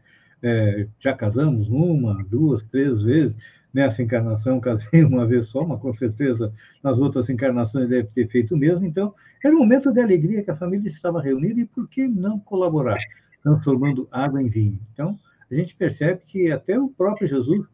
[0.42, 3.36] é, já casamos uma, duas, três vezes,
[3.74, 8.54] nessa encarnação casei uma vez só, mas com certeza nas outras encarnações deve ter feito
[8.54, 11.88] o mesmo, então era um momento de alegria que a família estava reunida e por
[11.90, 13.00] que não colaborar,
[13.42, 14.80] transformando água em vinho?
[14.94, 15.18] Então,
[15.50, 17.66] a gente percebe que até o próprio Jesus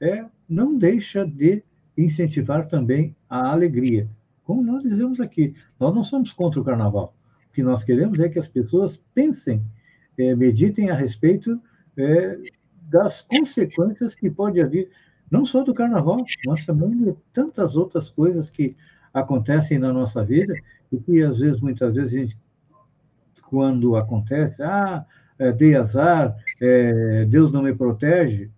[0.00, 1.62] é, não deixa de
[1.96, 4.08] incentivar também a alegria.
[4.44, 7.14] Como nós dizemos aqui, nós não somos contra o carnaval.
[7.48, 9.62] O que nós queremos é que as pessoas pensem,
[10.18, 11.60] é, meditem a respeito
[11.96, 12.38] é,
[12.90, 14.90] das consequências que pode haver,
[15.32, 18.76] não só do carnaval, mas também de tantas outras coisas que
[19.14, 20.54] acontecem na nossa vida
[20.92, 22.38] e que às vezes, muitas vezes, a gente,
[23.48, 25.06] quando acontece, ah,
[25.38, 28.50] é, dei azar, é, Deus não me protege.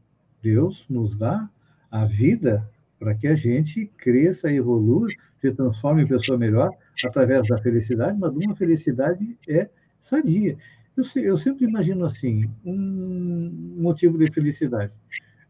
[0.43, 1.49] Deus nos dá
[1.89, 5.09] a vida para que a gente cresça, evolua,
[5.41, 6.71] se transforme em pessoa melhor
[7.05, 9.69] através da felicidade, mas uma felicidade é
[10.03, 10.57] sadia.
[10.97, 14.93] Eu, eu sempre imagino assim, um motivo de felicidade.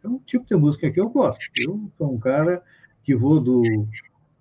[0.05, 1.41] É um tipo de música que eu gosto.
[1.57, 2.63] Eu sou um cara
[3.03, 3.89] que vou do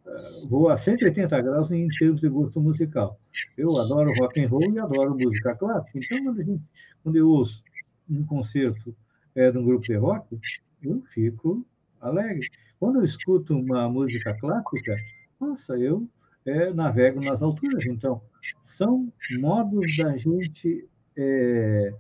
[0.05, 3.17] eh, vou a 180 graus em termos de gosto musical.
[3.57, 5.97] Eu adoro rock and roll e adoro música clássica.
[5.97, 6.63] Então, quando, gente,
[7.01, 7.63] quando eu ouço
[8.09, 8.93] um concerto
[9.33, 10.37] é, de um grupo de rock,
[10.83, 11.65] eu fico
[12.01, 12.45] alegre.
[12.77, 14.97] Quando eu escuto uma música clássica,
[15.39, 16.05] nossa, eu
[16.45, 17.85] é, navego nas alturas.
[17.85, 18.21] Então,
[18.65, 21.93] são modos da gente é,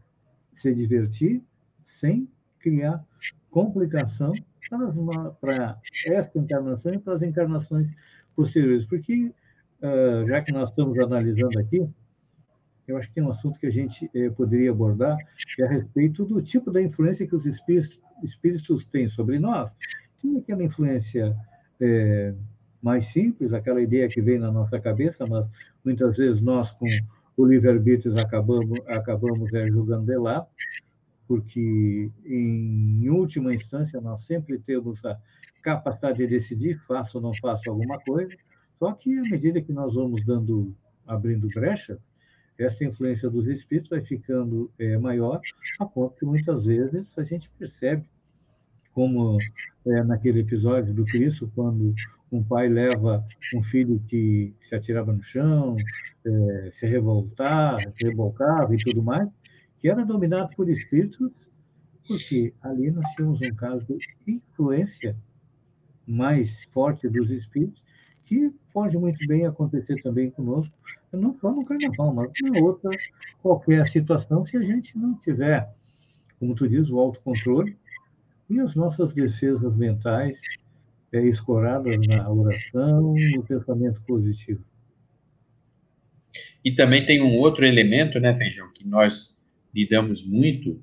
[0.53, 1.41] se divertir
[1.85, 2.27] sem
[2.59, 3.01] criar
[3.53, 4.33] complicação
[5.39, 7.87] para, esta encarnação e para as encarnações
[8.35, 8.85] posteriores.
[8.85, 9.31] Porque,
[9.81, 11.87] uh, já que nós estamos analisando aqui,
[12.87, 15.15] eu acho que tem um assunto que a gente eh, poderia abordar,
[15.55, 19.71] que é a respeito do tipo da influência que os espíritos, espíritos têm sobre nós.
[20.21, 21.33] Tem aquela influência
[21.79, 22.33] eh,
[22.81, 25.47] mais simples, aquela ideia que vem na nossa cabeça, mas
[25.85, 26.85] muitas vezes nós, com
[27.37, 30.45] o livre-arbítrio, acabamos, acabamos é, julgando de lá,
[31.27, 35.17] porque, em última instância, nós sempre temos a
[35.61, 38.35] capacidade de decidir, faço ou não faço alguma coisa,
[38.77, 40.75] só que, à medida que nós vamos dando,
[41.07, 41.97] abrindo brecha,
[42.57, 45.39] essa influência dos espíritos vai ficando é, maior,
[45.79, 48.05] a ponto que muitas vezes a gente percebe,
[48.93, 49.39] como
[49.87, 51.95] é, naquele episódio do Cristo, quando
[52.31, 55.75] um pai leva um filho que se atirava no chão,
[56.25, 59.29] é, se revoltava, se e tudo mais,
[59.83, 61.29] que era dominado por espíritos,
[62.07, 65.13] porque ali nós tínhamos um caso de influência
[66.07, 67.83] mais forte dos espíritos,
[68.23, 70.73] que pode muito bem acontecer também conosco,
[71.11, 72.91] não só no carnaval, mas em outra,
[73.41, 75.69] qualquer situação, se a gente não tiver,
[76.39, 77.77] como tu diz, o autocontrole
[78.49, 80.39] e as nossas defesas mentais
[81.11, 84.63] é, escoradas na oração, no pensamento positivo.
[86.63, 89.42] E também tem um outro elemento, né, Feijão, que nós
[89.73, 90.81] lidamos muito,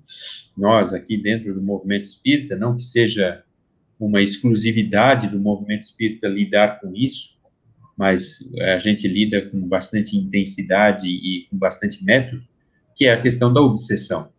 [0.57, 3.45] nós aqui dentro do movimento espírita, não que seja
[3.99, 7.39] uma exclusividade do movimento espírita lidar com isso,
[7.97, 12.43] mas a gente lida com bastante intensidade e com bastante método,
[12.97, 14.33] que é a questão da obsessão.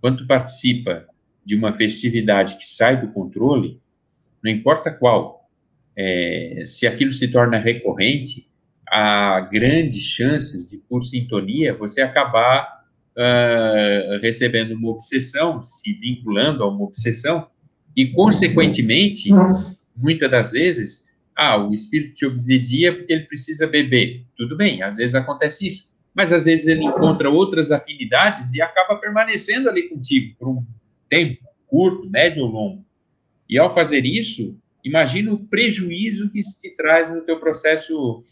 [0.00, 1.06] Quando participa
[1.44, 3.80] de uma festividade que sai do controle,
[4.42, 5.48] não importa qual,
[5.96, 8.48] é, se aquilo se torna recorrente,
[8.88, 12.79] há grandes chances de, por sintonia, você acabar
[13.16, 17.48] uh, recebendo uma obsessão, se vinculando a uma obsessão,
[17.96, 19.30] e, consequentemente,
[19.96, 24.24] muitas das vezes, ah, o espírito te obsedia porque ele precisa beber.
[24.36, 25.90] Tudo bem, às vezes acontece isso.
[26.14, 30.64] Mas às vezes ele encontra outras afinidades e acaba permanecendo ali contigo por um
[31.08, 32.84] tempo curto, médio ou longo.
[33.48, 38.22] E ao fazer isso, imagina o prejuízo que isso te traz no teu processo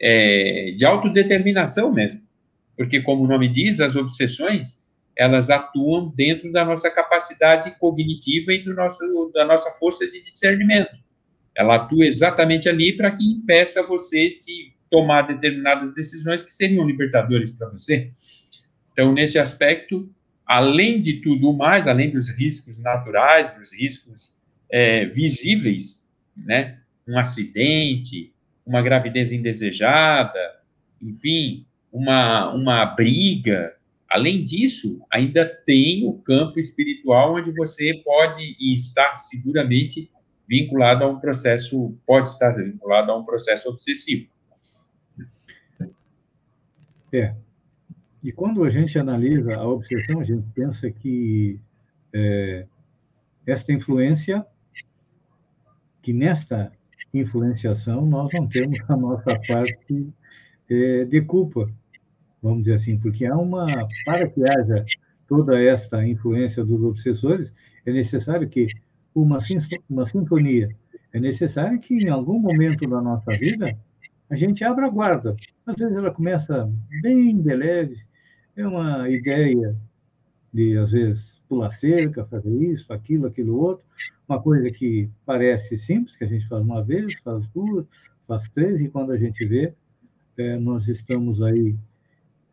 [0.00, 2.20] é, de autodeterminação mesmo.
[2.80, 4.82] Porque, como o nome diz, as obsessões,
[5.14, 10.96] elas atuam dentro da nossa capacidade cognitiva e do nosso, da nossa força de discernimento.
[11.54, 17.52] Ela atua exatamente ali para que impeça você de tomar determinadas decisões que seriam libertadores
[17.52, 18.10] para você.
[18.94, 20.10] Então, nesse aspecto,
[20.46, 24.34] além de tudo mais, além dos riscos naturais, dos riscos
[24.70, 26.02] é, visíveis,
[26.34, 28.32] né, um acidente,
[28.64, 30.40] uma gravidez indesejada,
[31.02, 33.74] enfim, uma, uma briga.
[34.10, 40.10] Além disso, ainda tem o campo espiritual onde você pode e está seguramente
[40.48, 44.28] vinculado a um processo, pode estar vinculado a um processo obsessivo.
[47.12, 47.34] É.
[48.24, 51.58] E quando a gente analisa a obsessão, a gente pensa que
[52.12, 52.66] é,
[53.46, 54.44] esta influência,
[56.02, 56.72] que nesta
[57.14, 60.12] influenciação nós não temos a nossa parte
[60.68, 61.70] é, de culpa,
[62.42, 64.84] vamos dizer assim, porque há uma, para que haja
[65.28, 67.52] toda esta influência dos obsessores,
[67.86, 68.68] é necessário que
[69.14, 69.38] uma,
[69.88, 70.68] uma sintonia,
[71.12, 73.76] é necessário que em algum momento da nossa vida
[74.28, 75.34] a gente abra a guarda.
[75.66, 76.70] Às vezes ela começa
[77.02, 77.96] bem de leve,
[78.56, 79.76] é uma ideia
[80.52, 83.84] de, às vezes, pular cerca, fazer isso, aquilo, aquilo outro,
[84.28, 87.86] uma coisa que parece simples, que a gente faz uma vez, faz duas,
[88.26, 89.72] faz três, e quando a gente vê,
[90.38, 91.74] é, nós estamos aí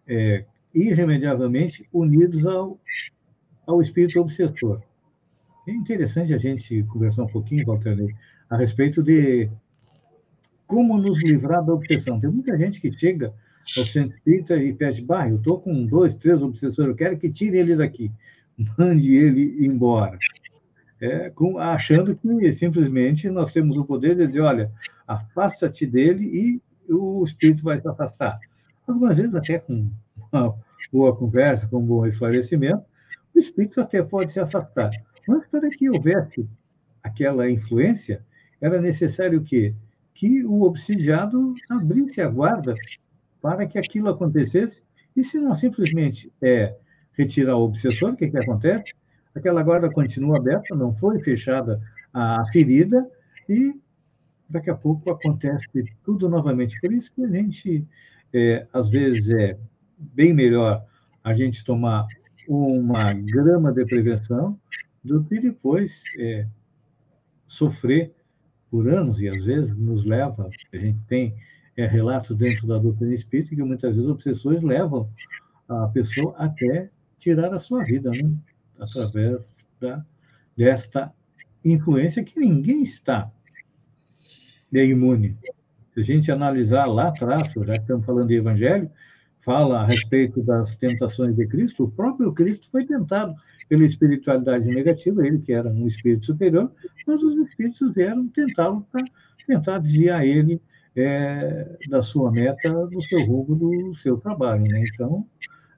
[0.08, 2.80] é, irremediavelmente unidos ao,
[3.66, 4.82] ao espírito obsessor.
[5.68, 8.16] É interessante a gente conversar um pouquinho, Walter,
[8.50, 9.50] a respeito de
[10.66, 12.20] como nos livrar da obsessão.
[12.20, 13.34] Tem muita gente que chega
[13.78, 17.30] ao centro espírita e pede, bah, eu estou com dois, três obsessores, eu quero que
[17.30, 18.12] tire ele daqui,
[18.78, 20.18] mande ele embora.
[21.00, 24.72] É, com, achando que simplesmente nós temos o poder de dizer, olha,
[25.08, 28.40] afasta-te dele e o espírito vai se afastar.
[28.88, 29.92] Algumas vezes até com
[30.32, 30.56] uma
[30.92, 32.84] boa conversa, com um bom esclarecimento,
[33.36, 34.90] o espírito até pode se afastar.
[35.28, 36.48] Mas para que houvesse
[37.04, 38.26] aquela influência,
[38.62, 39.76] era necessário que
[40.18, 42.74] que o obsidiado abrisse a guarda
[43.40, 44.82] para que aquilo acontecesse,
[45.16, 46.76] e se não simplesmente é
[47.14, 48.86] retirar o obsessor, o que, que acontece?
[49.36, 51.80] Aquela guarda continua aberta, não foi fechada
[52.12, 53.08] a ferida,
[53.48, 53.80] e
[54.50, 55.68] daqui a pouco acontece
[56.04, 56.80] tudo novamente.
[56.82, 57.86] Por isso que a gente,
[58.38, 59.58] é, às vezes, é
[59.98, 60.86] bem melhor
[61.24, 62.08] a gente tomar
[62.48, 64.60] uma grama de prevenção
[65.04, 66.48] do que depois é,
[67.48, 68.14] sofrer
[68.70, 71.36] por anos, e às vezes nos leva, a gente tem
[71.76, 75.10] é, relatos dentro da doutrina espírita que muitas vezes obsessões levam
[75.68, 78.32] a pessoa até tirar a sua vida, né?
[78.80, 79.48] através
[79.80, 80.06] da,
[80.56, 81.14] desta
[81.64, 83.32] influência que ninguém está
[84.76, 85.38] é imune.
[85.98, 88.88] Se a gente analisar lá atrás, já que estamos falando de evangelho,
[89.42, 93.34] fala a respeito das tentações de Cristo, o próprio Cristo foi tentado
[93.68, 96.72] pela espiritualidade negativa, ele que era um espírito superior,
[97.08, 99.04] mas os espíritos vieram tentá-lo para
[99.48, 100.62] tentar desviar ele
[100.96, 104.66] é, da sua meta, do seu rumo, do seu trabalho.
[104.66, 104.84] Né?
[104.94, 105.26] Então,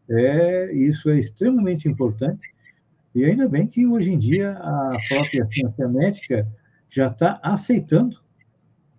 [0.09, 2.45] é, isso é extremamente importante,
[3.15, 6.45] e ainda bem que hoje em dia a própria ciência médica
[6.89, 8.17] já está aceitando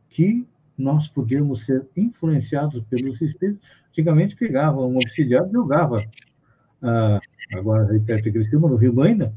[0.09, 0.49] que
[0.81, 3.61] nós podemos ser influenciados pelos espíritos.
[3.89, 6.05] Antigamente pegava um obsidiado, jogava,
[6.83, 7.21] ah,
[7.55, 9.33] agora repete Cristina, no Rio Maina,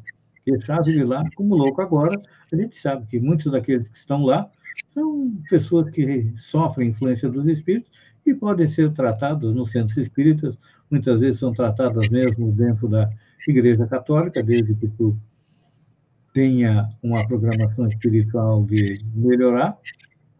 [0.45, 1.81] deixava ele lá como louco.
[1.81, 2.17] Agora,
[2.51, 4.49] a gente sabe que muitos daqueles que estão lá
[4.93, 7.91] são pessoas que sofrem influência dos espíritos
[8.25, 10.57] e podem ser tratados nos centros espíritas,
[10.89, 13.09] muitas vezes são tratadas mesmo dentro da
[13.47, 15.17] Igreja Católica, desde que tu
[16.33, 19.77] tenha uma programação espiritual de melhorar,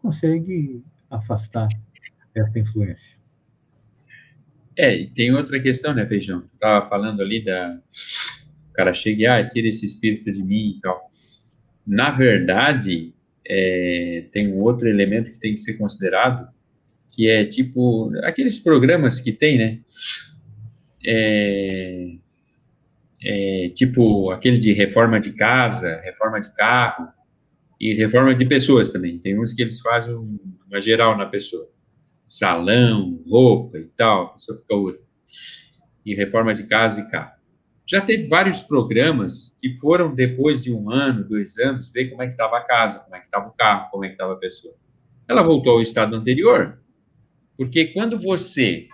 [0.00, 1.68] consegue afastar
[2.34, 3.16] essa influência.
[4.76, 6.44] É, e tem outra questão, né, Feijão?
[6.54, 7.78] Estava falando ali da.
[8.70, 11.08] O cara chega e, ah, tira esse espírito de mim e tal.
[11.86, 13.14] na verdade,
[13.46, 16.48] é, tem um outro elemento que tem que ser considerado,
[17.12, 19.78] que é tipo aqueles programas que tem, né?
[21.06, 22.14] É,
[23.22, 27.08] é, tipo aquele de reforma de casa, reforma de carro
[27.80, 29.18] e reforma de pessoas também.
[29.18, 31.68] Tem uns que eles fazem uma geral na pessoa,
[32.26, 35.06] salão, roupa e tal, a pessoa fica outra.
[36.04, 37.34] E reforma de casa e carro.
[37.86, 42.26] Já teve vários programas que foram depois de um ano, dois anos, ver como é
[42.26, 44.36] que estava a casa, como é que estava o carro, como é que estava a
[44.36, 44.74] pessoa.
[45.28, 46.78] Ela voltou ao estado anterior,
[47.56, 48.88] porque quando você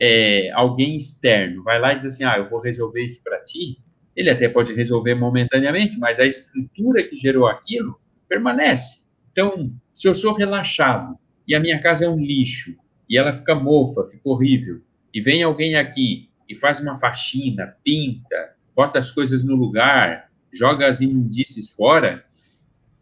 [0.00, 3.78] é, alguém externo vai lá e diz assim, ah, eu vou resolver isso para ti,
[4.14, 7.98] ele até pode resolver momentaneamente, mas a estrutura que gerou aquilo
[8.30, 9.00] permanece.
[9.32, 12.76] Então, se eu sou relaxado e a minha casa é um lixo
[13.08, 14.80] e ela fica mofa, fica horrível,
[15.12, 20.88] e vem alguém aqui e faz uma faxina, pinta, bota as coisas no lugar, joga
[20.88, 22.24] as imundícies fora,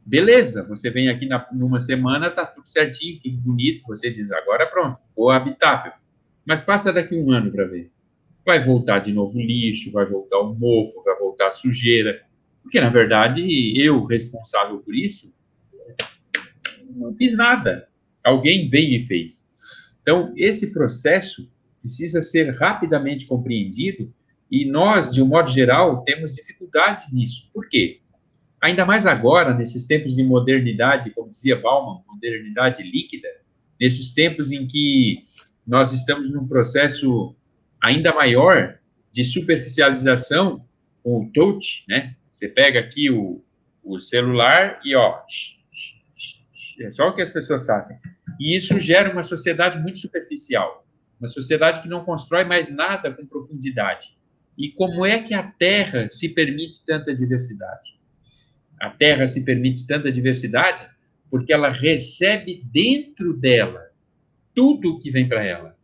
[0.04, 4.66] beleza, você vem aqui na, numa semana, tá tudo certinho, tudo bonito, você diz, agora
[4.66, 5.92] pronto, ficou habitável.
[6.46, 7.90] Mas passa daqui um ano para ver.
[8.46, 12.22] Vai voltar de novo o lixo, vai voltar o mofo, vai voltar a sujeira.
[12.62, 15.32] Porque, na verdade, eu, responsável por isso,
[16.90, 17.88] não fiz nada.
[18.22, 19.46] Alguém veio e fez.
[20.02, 21.50] Então, esse processo
[21.80, 24.12] precisa ser rapidamente compreendido
[24.50, 27.48] e nós, de um modo geral, temos dificuldade nisso.
[27.52, 28.00] Por quê?
[28.60, 33.28] Ainda mais agora, nesses tempos de modernidade, como dizia Bauman, modernidade líquida,
[33.80, 35.20] nesses tempos em que
[35.66, 37.34] nós estamos num processo
[37.82, 38.78] ainda maior
[39.12, 40.64] de superficialização
[41.02, 42.16] com o touch, né?
[42.38, 43.42] Você pega aqui o,
[43.82, 45.22] o celular e, ó,
[46.80, 47.98] é só o que as pessoas fazem.
[48.38, 50.86] E isso gera uma sociedade muito superficial,
[51.18, 54.16] uma sociedade que não constrói mais nada com profundidade.
[54.56, 57.98] E como é que a Terra se permite tanta diversidade?
[58.80, 60.88] A Terra se permite tanta diversidade
[61.28, 63.90] porque ela recebe dentro dela
[64.54, 65.76] tudo que vem para ela.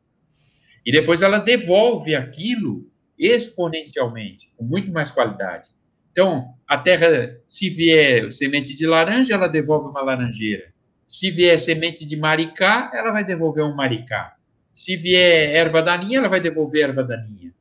[0.87, 2.89] E depois ela devolve aquilo
[3.19, 5.74] exponencialmente, com muito mais qualidade.
[6.15, 10.73] Então, a terra, se vier semente de laranja, ela devolve uma laranjeira.
[11.09, 14.37] Se vier semente de maricá, ela vai devolver um maricá.
[14.73, 17.53] Se vier erva daninha, ela vai devolver erva daninha.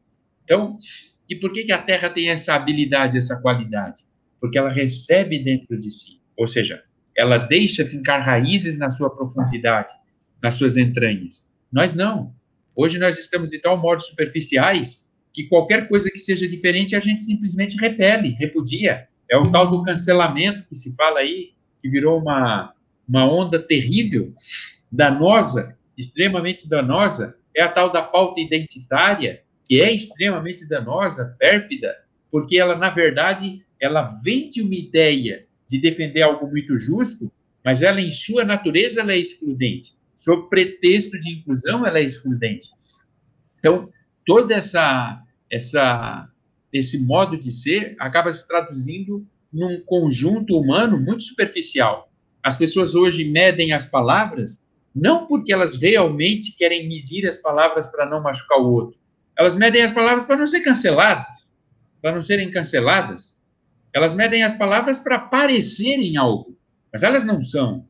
[0.44, 0.76] Então,
[1.28, 4.04] e por que, que a terra tem essa habilidade, essa qualidade?
[4.40, 6.22] Porque ela recebe dentro de si.
[6.38, 6.84] Ou seja,
[7.18, 9.92] ela deixa fincar raízes na sua profundidade
[10.44, 11.44] nas suas entranhas.
[11.72, 12.36] Nós não.
[12.76, 15.03] Hoje nós estamos de tal modo superficiais
[15.34, 19.08] que qualquer coisa que seja diferente a gente simplesmente repele, repudia.
[19.30, 22.74] É o tal do cancelamento que se fala aí, que virou uma,
[23.08, 24.34] uma onda terrível,
[24.92, 27.36] danosa, extremamente danosa.
[27.56, 31.96] É a tal da pauta identitária, que é extremamente danosa, pérfida,
[32.30, 37.32] porque ela, na verdade, ela vende uma ideia de defender algo muito justo,
[37.64, 42.70] mas ela, em sua natureza, ela é excludente sob pretexto de inclusão, ela é excludente.
[43.60, 43.90] Então,
[44.26, 46.30] toda essa essa
[46.72, 52.12] esse modo de ser acaba se traduzindo num conjunto humano muito superficial.
[52.42, 54.66] As pessoas hoje medem as palavras
[54.96, 59.00] não porque elas realmente querem medir as palavras para não machucar o outro.
[59.38, 61.48] Elas medem as palavras para não ser canceladas,
[62.02, 63.36] para não serem canceladas.
[63.94, 66.58] Elas medem as palavras para parecerem algo,
[66.92, 67.84] mas elas não são.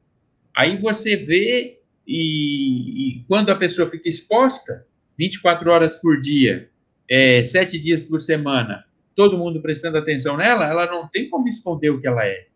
[0.55, 4.85] Aí você vê e, e, quando a pessoa fica exposta
[5.17, 6.69] 24 horas por dia,
[7.09, 8.85] é, sete dias por semana,
[9.15, 12.47] todo mundo prestando atenção nela, ela não tem como esconder o que ela é.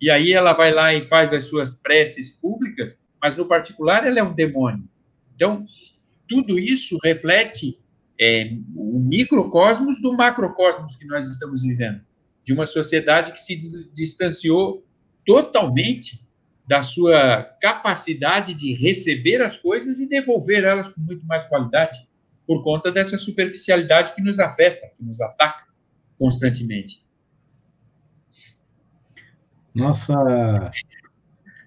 [0.00, 4.18] E aí ela vai lá e faz as suas preces públicas, mas no particular ela
[4.18, 4.84] é um demônio.
[5.34, 5.64] Então,
[6.28, 7.78] tudo isso reflete
[8.20, 12.00] é, o microcosmos do macrocosmos que nós estamos vivendo,
[12.44, 13.58] de uma sociedade que se
[13.92, 14.84] distanciou
[15.26, 16.21] totalmente
[16.66, 21.98] da sua capacidade de receber as coisas e devolver elas com muito mais qualidade,
[22.46, 25.66] por conta dessa superficialidade que nos afeta, que nos ataca
[26.18, 27.02] constantemente.
[29.74, 30.70] Nossa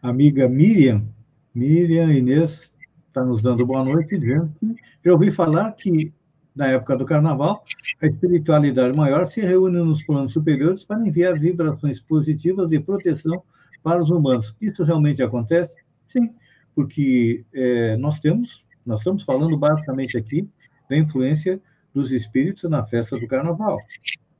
[0.01, 1.07] amiga Miriam,
[1.53, 2.69] Miriam Inês,
[3.07, 6.13] está nos dando boa noite, dizendo que eu ouvi falar que,
[6.55, 7.63] na época do carnaval,
[8.01, 13.41] a espiritualidade maior se reúne nos planos superiores para enviar vibrações positivas de proteção
[13.85, 14.55] para os humanos.
[14.59, 15.75] Isso realmente acontece?
[16.07, 16.33] Sim,
[16.73, 20.49] porque é, nós temos, nós estamos falando basicamente aqui
[20.89, 21.61] da influência
[21.93, 23.77] dos espíritos na festa do carnaval.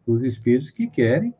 [0.08, 1.32] Os espíritos que querem,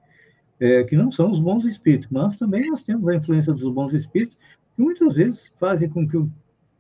[0.60, 3.92] é, que não são os bons espíritos, mas também nós temos a influência dos bons
[3.92, 4.38] espíritos,
[4.76, 6.18] que muitas vezes fazem com que,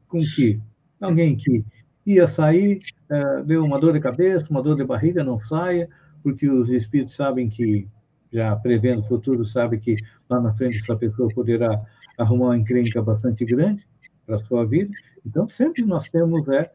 [0.08, 0.62] com que
[1.02, 1.66] alguém que
[2.06, 5.90] ia sair, é, deu uma dor de cabeça, uma dor de barriga, não saia,
[6.22, 7.88] porque os espíritos sabem que
[8.36, 9.96] já prevendo o futuro, sabe que
[10.30, 11.82] lá na frente essa pessoa poderá
[12.18, 13.88] arrumar uma encrenca bastante grande
[14.26, 14.94] para a sua vida.
[15.26, 16.70] Então, sempre nós temos é,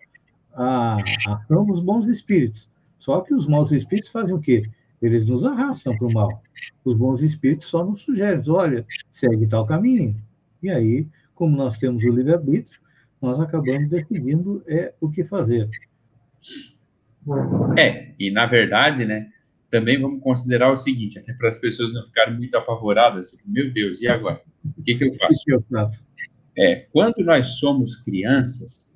[0.55, 0.97] a
[1.27, 2.69] ação dos bons espíritos.
[2.99, 4.69] Só que os maus espíritos fazem o quê?
[5.01, 6.43] Eles nos arrastam para o mal.
[6.85, 10.17] Os bons espíritos só nos sugerem, olha, segue tal caminho.
[10.63, 12.81] E aí, como nós temos o livre-arbítrio,
[13.21, 15.69] nós acabamos decidindo é, o que fazer.
[17.79, 19.31] É, e na verdade, né,
[19.71, 23.73] também vamos considerar o seguinte, até para as pessoas não ficarem muito apavoradas, assim, meu
[23.73, 24.43] Deus, e agora?
[24.77, 25.45] O que, que eu faço?
[25.45, 26.05] Que eu faço?
[26.59, 28.91] É, quando nós somos crianças,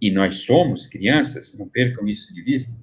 [0.00, 2.76] e nós somos crianças, não percam isso de vista,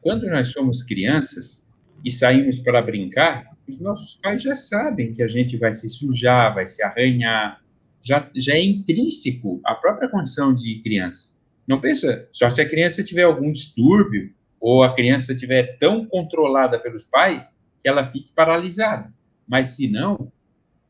[0.00, 1.64] quando nós somos crianças
[2.04, 6.54] e saímos para brincar, os nossos pais já sabem que a gente vai se sujar,
[6.54, 7.60] vai se arranhar,
[8.02, 11.34] já, já é intrínseco a própria condição de criança.
[11.66, 16.78] Não pensa, só se a criança tiver algum distúrbio ou a criança estiver tão controlada
[16.78, 19.12] pelos pais que ela fique paralisada.
[19.48, 20.30] Mas se não,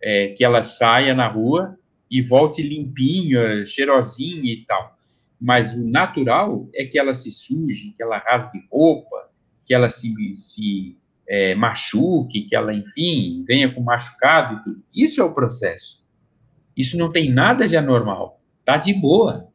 [0.02, 1.78] é, que ela saia na rua
[2.10, 4.98] e volte limpinha, cheirosinha e tal.
[5.40, 9.30] Mas o natural é que ela se suje, que ela rasgue roupa,
[9.64, 10.98] que ela se, se
[11.28, 14.82] é, machuque, que ela, enfim, venha com machucado tudo.
[14.92, 16.02] Isso é o processo.
[16.76, 18.40] Isso não tem nada de anormal.
[18.64, 19.48] Tá de boa.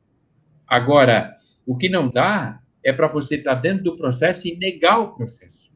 [0.67, 1.33] Agora,
[1.65, 5.15] o que não dá é para você estar tá dentro do processo e negar o
[5.15, 5.73] processo.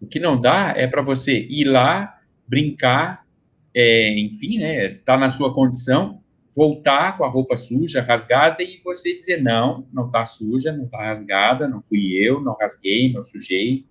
[0.00, 3.24] O que não dá é para você ir lá, brincar,
[3.72, 6.20] é, enfim, né, tá na sua condição,
[6.56, 10.98] voltar com a roupa suja, rasgada, e você dizer, não, não está suja, não está
[10.98, 13.86] rasgada, não fui eu, não rasguei, não sujei.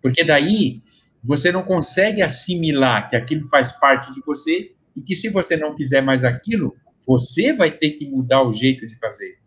[0.00, 0.80] Porque daí
[1.22, 5.74] você não consegue assimilar que aquilo faz parte de você e que se você não
[5.74, 6.74] quiser mais aquilo,
[7.06, 9.38] você vai ter que mudar o jeito de fazer.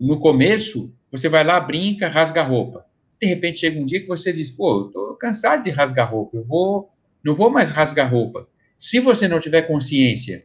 [0.00, 2.84] No começo, você vai lá, brinca, rasga a roupa.
[3.20, 6.36] De repente chega um dia que você diz, pô, eu tô cansado de rasgar roupa,
[6.36, 6.90] eu vou,
[7.24, 8.48] não vou mais rasgar roupa.
[8.78, 10.44] Se você não tiver consciência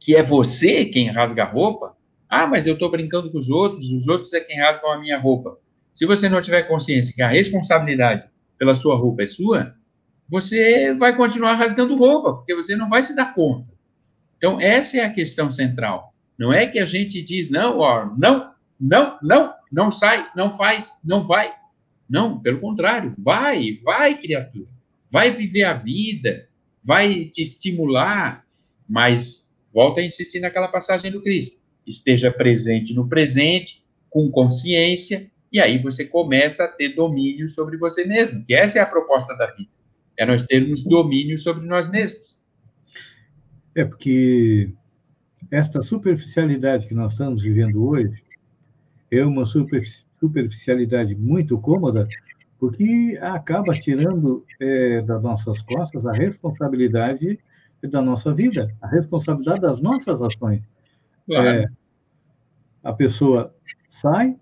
[0.00, 1.96] que é você quem rasga a roupa,
[2.28, 5.18] ah, mas eu estou brincando com os outros, os outros é quem rasgam a minha
[5.18, 5.58] roupa.
[5.92, 9.74] Se você não tiver consciência que a responsabilidade pela sua roupa é sua,
[10.28, 13.72] você vai continuar rasgando roupa, porque você não vai se dar conta.
[14.36, 16.12] Então, essa é a questão central.
[16.38, 20.92] Não é que a gente diz, não, ó, não, não, não, não sai, não faz,
[21.04, 21.52] não vai.
[22.08, 24.68] Não, pelo contrário, vai, vai, criatura.
[25.10, 26.48] Vai viver a vida,
[26.82, 28.44] vai te estimular,
[28.88, 31.56] mas volta a insistir naquela passagem do Cristo.
[31.86, 38.04] Esteja presente no presente, com consciência, e aí você começa a ter domínio sobre você
[38.04, 39.70] mesmo, que essa é a proposta da vida,
[40.16, 42.38] é nós termos domínio sobre nós mesmos.
[43.74, 44.70] É porque
[45.50, 48.22] esta superficialidade que nós estamos vivendo hoje
[49.10, 52.08] é uma superficialidade muito cômoda,
[52.58, 57.38] porque acaba tirando é, das nossas costas a responsabilidade
[57.82, 60.62] da nossa vida, a responsabilidade das nossas ações.
[61.26, 61.48] Claro.
[61.48, 61.66] É,
[62.82, 63.54] a pessoa
[63.88, 64.36] sai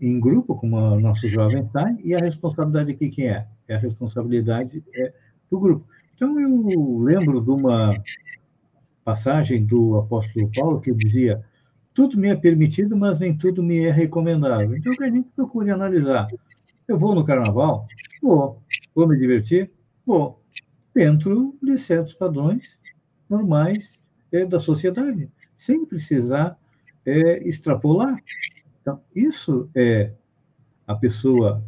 [0.00, 3.46] em grupo, como a nosso jovem sai, e a responsabilidade aqui quem é?
[3.66, 5.12] É a responsabilidade é,
[5.50, 5.86] do grupo.
[6.14, 7.94] Então, eu lembro de uma
[9.04, 11.44] passagem do apóstolo Paulo que dizia:
[11.98, 14.76] tudo me é permitido, mas nem tudo me é recomendável.
[14.76, 16.28] Então, que a gente procure analisar.
[16.86, 17.88] Eu vou no carnaval?
[18.22, 18.62] Vou.
[18.94, 19.68] Vou me divertir?
[20.06, 20.40] Vou.
[20.94, 22.78] Dentro de certos padrões
[23.28, 23.90] normais
[24.30, 26.56] é, da sociedade, sem precisar
[27.04, 28.16] é, extrapolar.
[28.80, 30.12] Então, isso é
[30.86, 31.64] a pessoa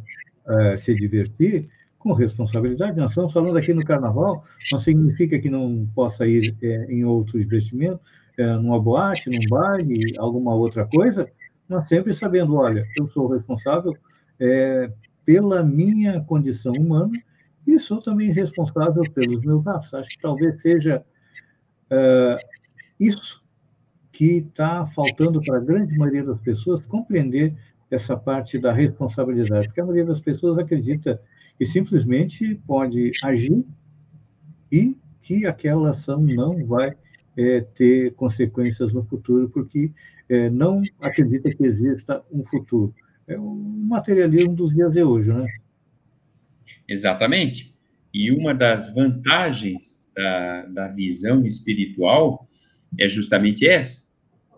[0.47, 1.67] é, se divertir
[1.99, 2.95] com responsabilidade.
[2.95, 7.37] Nós estamos falando aqui no carnaval, não significa que não possa ir é, em outro
[7.37, 7.99] investimento,
[8.41, 11.29] é, numa boate, num baile, alguma outra coisa,
[11.67, 13.95] mas sempre sabendo, olha, eu sou responsável
[14.39, 14.91] é,
[15.23, 17.21] pela minha condição humana
[17.67, 19.93] e sou também responsável pelos meus atos.
[19.93, 21.05] Acho que talvez seja
[21.89, 22.37] é,
[22.99, 23.43] isso
[24.11, 27.55] que está faltando para a grande maioria das pessoas compreender
[27.91, 31.21] essa parte da responsabilidade, porque a maioria das pessoas acredita
[31.57, 33.63] que simplesmente pode agir
[34.71, 36.95] e que aquela ação não vai
[37.41, 39.91] é, ter consequências no futuro, porque
[40.29, 42.93] é, não acredita que exista um futuro.
[43.27, 45.45] É o materialismo dos dias de hoje, né?
[46.87, 47.75] Exatamente.
[48.13, 52.47] E uma das vantagens da, da visão espiritual
[52.99, 54.09] é justamente essa.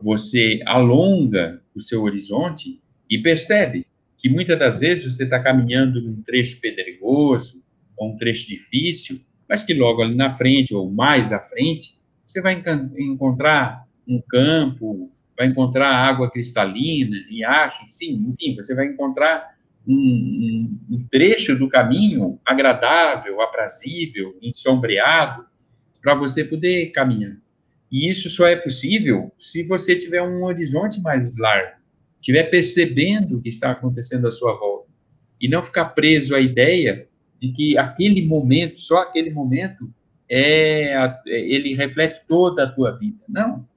[0.02, 3.86] Você alonga o seu horizonte e percebe
[4.18, 7.64] que muitas das vezes você está caminhando num trecho pedregoso
[7.96, 11.96] ou um trecho difícil, mas que logo ali na frente ou mais à frente
[12.34, 12.64] você vai
[12.98, 19.54] encontrar um campo, vai encontrar água cristalina, e acho, sim, enfim, você vai encontrar
[19.88, 25.46] um, um trecho do caminho agradável, aprazível, ensombreado,
[26.02, 27.38] para você poder caminhar.
[27.92, 31.78] E isso só é possível se você tiver um horizonte mais largo,
[32.20, 34.92] estiver percebendo o que está acontecendo à sua volta,
[35.40, 37.08] e não ficar preso à ideia
[37.40, 39.94] de que aquele momento, só aquele momento,
[40.36, 43.24] é, ele reflete toda a tua vida.
[43.30, 43.68] Não.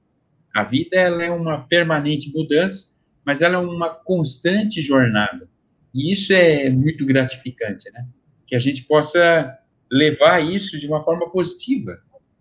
[0.55, 2.91] A vida ela é uma permanente mudança,
[3.23, 5.47] mas ela é uma constante jornada.
[5.93, 8.07] E isso é muito gratificante, né?
[8.47, 9.55] Que a gente possa
[9.91, 11.95] levar isso de uma forma positiva,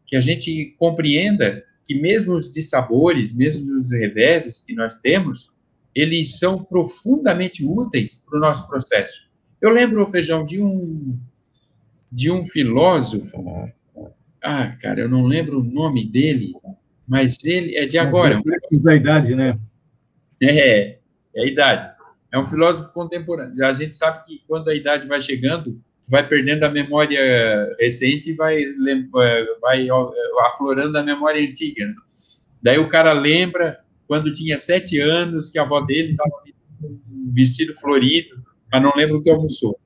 [0.07, 5.55] que a gente compreenda que mesmo os dissabores, mesmo os reveses que nós temos,
[5.95, 9.29] eles são profundamente úteis para o nosso processo.
[9.61, 11.19] Eu lembro, Feijão, de um,
[12.11, 13.71] de um filósofo,
[14.47, 16.55] ah, cara, eu não lembro o nome dele,
[17.07, 18.41] mas ele é de agora.
[18.73, 19.59] É da idade, né?
[20.41, 20.99] É,
[21.35, 21.91] é a idade.
[22.33, 23.65] É um filósofo contemporâneo.
[23.65, 28.35] A gente sabe que quando a idade vai chegando, vai perdendo a memória recente e
[28.35, 28.61] vai,
[29.61, 29.89] vai
[30.47, 31.87] aflorando a memória antiga.
[31.87, 31.95] Né?
[32.63, 36.31] Daí o cara lembra quando tinha sete anos que a avó dele estava
[36.83, 38.37] um vestido florido,
[38.73, 39.77] mas não lembra o que almoçou.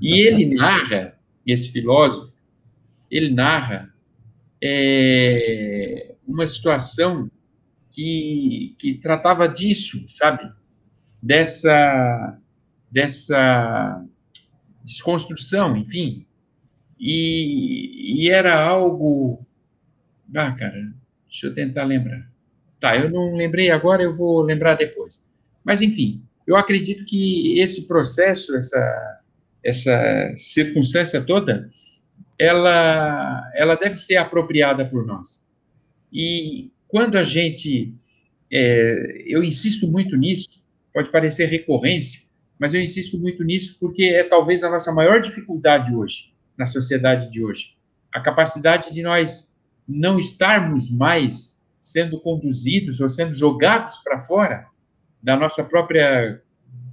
[0.00, 1.14] E ele narra,
[1.46, 2.29] esse filósofo,
[3.10, 3.92] ele narra
[4.62, 7.30] é, uma situação
[7.90, 10.50] que, que tratava disso, sabe?
[11.22, 12.38] Dessa,
[12.90, 14.04] dessa
[14.84, 16.24] desconstrução, enfim.
[16.98, 19.44] E, e era algo.
[20.34, 20.92] Ah, cara,
[21.26, 22.30] deixa eu tentar lembrar.
[22.78, 25.28] Tá, eu não lembrei agora, eu vou lembrar depois.
[25.64, 29.20] Mas, enfim, eu acredito que esse processo, essa,
[29.62, 31.70] essa circunstância toda,
[32.40, 35.46] ela, ela deve ser apropriada por nós.
[36.10, 37.94] E quando a gente.
[38.50, 40.48] É, eu insisto muito nisso,
[40.92, 42.22] pode parecer recorrência,
[42.58, 47.30] mas eu insisto muito nisso porque é talvez a nossa maior dificuldade hoje, na sociedade
[47.30, 47.76] de hoje.
[48.12, 49.54] A capacidade de nós
[49.86, 54.66] não estarmos mais sendo conduzidos ou sendo jogados para fora
[55.22, 56.42] da nossa própria,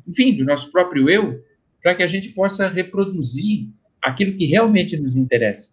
[0.07, 1.43] enfim, do nosso próprio eu,
[1.81, 3.69] para que a gente possa reproduzir
[4.01, 5.71] aquilo que realmente nos interessa.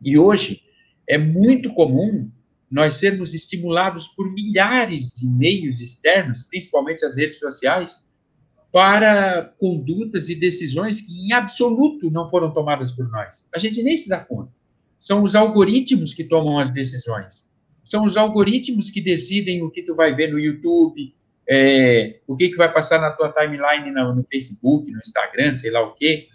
[0.00, 0.62] E hoje
[1.08, 2.30] é muito comum
[2.70, 8.08] nós sermos estimulados por milhares de meios externos, principalmente as redes sociais,
[8.72, 13.46] para condutas e decisões que, em absoluto, não foram tomadas por nós.
[13.54, 14.50] A gente nem se dá conta.
[14.98, 17.46] São os algoritmos que tomam as decisões.
[17.84, 21.14] São os algoritmos que decidem o que tu vai ver no YouTube,
[21.46, 25.70] é, o que, que vai passar na tua timeline no, no Facebook, no Instagram, sei
[25.70, 26.26] lá o quê.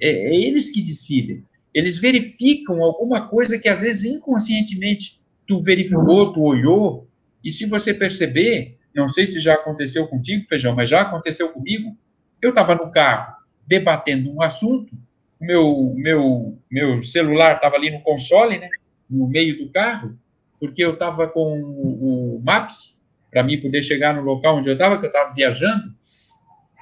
[0.00, 1.44] É, é eles que decidem.
[1.72, 7.08] Eles verificam alguma coisa que, às vezes, inconscientemente, tu verificou, tu olhou,
[7.44, 11.96] e se você perceber, não sei se já aconteceu contigo, Feijão, mas já aconteceu comigo.
[12.42, 13.36] Eu estava no carro
[13.66, 14.96] debatendo um assunto,
[15.40, 18.68] meu meu meu celular estava ali no console, né,
[19.08, 20.18] no meio do carro,
[20.58, 24.72] porque eu estava com o, o Maps para mim poder chegar no local onde eu
[24.72, 25.94] estava, que eu estava viajando,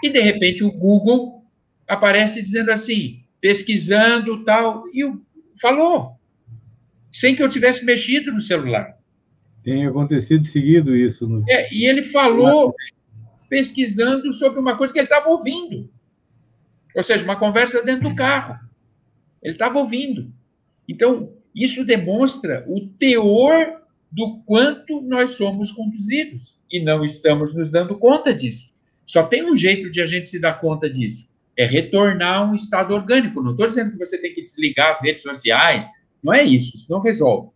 [0.02, 1.35] e de repente o Google
[1.86, 5.02] aparece dizendo assim, pesquisando tal, e
[5.60, 6.16] falou,
[7.12, 8.96] sem que eu tivesse mexido no celular.
[9.62, 11.26] Tem acontecido seguido isso.
[11.26, 11.44] No...
[11.48, 12.74] É, e ele falou
[13.48, 15.90] pesquisando sobre uma coisa que ele estava ouvindo.
[16.94, 18.58] Ou seja, uma conversa dentro do carro.
[19.42, 20.32] Ele estava ouvindo.
[20.88, 27.98] Então, isso demonstra o teor do quanto nós somos conduzidos e não estamos nos dando
[27.98, 28.72] conta disso.
[29.04, 32.54] Só tem um jeito de a gente se dar conta disso: é retornar a um
[32.54, 33.42] estado orgânico.
[33.42, 35.86] Não estou dizendo que você tem que desligar as redes sociais,
[36.22, 37.50] não é isso, isso não resolve.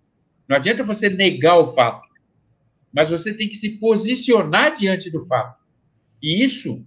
[0.48, 2.08] Não adianta você negar o fato,
[2.92, 5.60] mas você tem que se posicionar diante do fato.
[6.22, 6.84] E isso,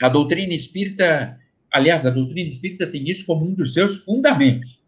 [0.00, 1.38] a doutrina espírita,
[1.72, 4.82] aliás, a doutrina espírita tem isso como um dos seus fundamentos.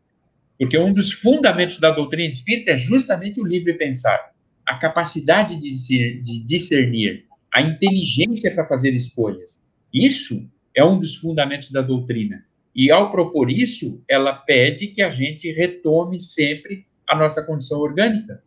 [0.58, 4.32] Porque um dos fundamentos da doutrina espírita é justamente o livre pensar,
[4.66, 7.24] a capacidade de discernir,
[7.54, 9.62] a inteligência para fazer escolhas.
[9.94, 10.46] Isso
[10.78, 12.44] é um dos fundamentos da doutrina.
[12.74, 18.40] E ao propor isso, ela pede que a gente retome sempre a nossa condição orgânica.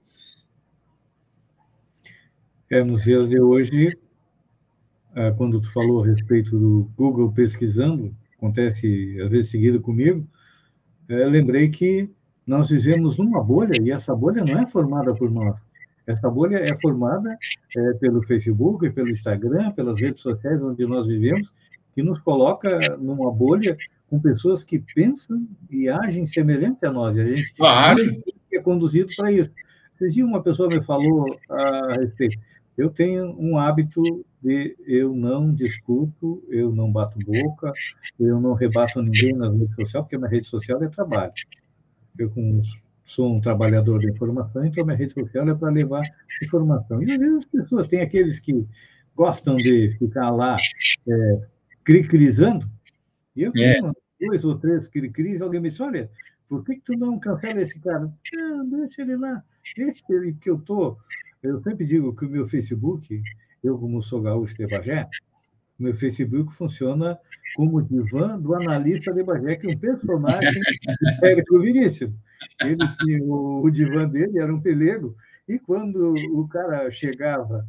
[2.69, 3.97] É, nos dias de hoje,
[5.13, 10.25] é, quando tu falou a respeito do Google pesquisando, acontece às vezes seguido comigo,
[11.09, 12.09] é, lembrei que
[12.47, 15.59] nós vivemos numa bolha e essa bolha não é formada por nós.
[16.07, 17.37] Essa bolha é formada
[17.75, 21.51] é, pelo Facebook, pelo Instagram, pelas redes sociais onde nós vivemos,
[21.93, 23.77] que nos coloca numa bolha
[24.09, 27.15] com pessoas que pensam e agem semelhante a nós.
[27.15, 27.99] E a gente claro
[28.53, 29.49] é conduzido para isso.
[29.95, 32.37] Esses dias uma pessoa me falou a respeito.
[32.77, 34.01] eu tenho um hábito
[34.41, 37.71] de eu não discuto, eu não bato boca,
[38.19, 41.33] eu não rebato ninguém nas redes sociais, porque minha rede social é trabalho.
[42.17, 42.31] Eu
[43.03, 46.03] sou um trabalhador de informação, então minha rede social é para levar
[46.41, 47.01] informação.
[47.03, 48.65] E às vezes as pessoas têm aqueles que
[49.15, 50.57] gostam de ficar lá
[51.07, 51.41] é,
[51.83, 52.69] cricrizando,
[53.35, 53.79] e eu é.
[54.19, 56.09] dois ou três cri-cris, alguém me diz, olha,
[56.47, 58.11] por que, que tu não cancela esse cara?
[58.33, 59.43] Não, deixa ele lá,
[59.75, 60.97] deixa ele que eu estou...
[61.41, 63.21] Eu sempre digo que o meu Facebook,
[63.63, 65.09] eu como sou gaúcho de Bagé,
[65.79, 67.17] meu Facebook funciona
[67.55, 72.11] como divã do analista de Bagé, que é um personagem do Érico Vinícius.
[72.61, 75.15] Ele tinha o, o divã dele, era um pelego,
[75.47, 77.67] e quando o cara chegava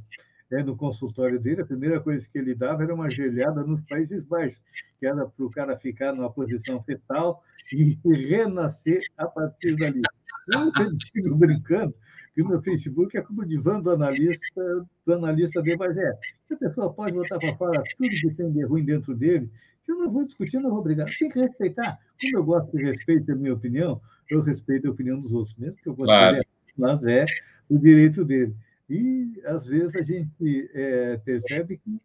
[0.52, 4.22] é, no consultório dele, a primeira coisa que ele dava era uma gelhada nos Países
[4.22, 4.60] Baixos,
[5.00, 7.42] que era para o cara ficar numa posição fetal
[7.72, 10.02] e renascer a partir dali.
[10.48, 11.94] Eu digo brincando
[12.34, 16.12] que o meu Facebook é como o divã do analista, do analista de Bagé.
[16.50, 19.50] A pessoa pode botar para fora tudo que tem de ruim dentro dele,
[19.84, 21.08] que eu não vou discutir, não vou brigar.
[21.18, 21.98] Tem que respeitar.
[22.20, 24.00] Como eu gosto de respeito a minha opinião,
[24.30, 26.44] eu respeito a opinião dos outros, mesmo que eu gostaria,
[26.76, 27.00] claro.
[27.00, 27.24] mas é
[27.68, 28.54] o direito dele.
[28.92, 31.98] E, às vezes, a gente é, percebe que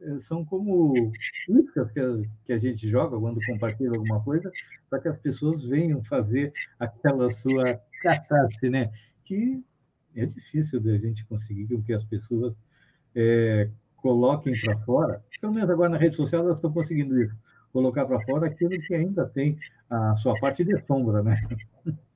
[0.00, 1.12] é, são como
[1.48, 4.50] iscas que a, que a gente joga quando compartilha alguma coisa,
[4.90, 8.90] para que as pessoas venham fazer aquela sua catástrofe, né?
[9.24, 9.62] Que
[10.16, 12.56] é difícil da gente conseguir que as pessoas
[13.14, 17.36] é, coloquem para fora, pelo menos agora na rede social elas estão conseguindo isso,
[17.72, 19.56] colocar para fora aquilo que ainda tem
[19.88, 21.40] a sua parte de sombra, né?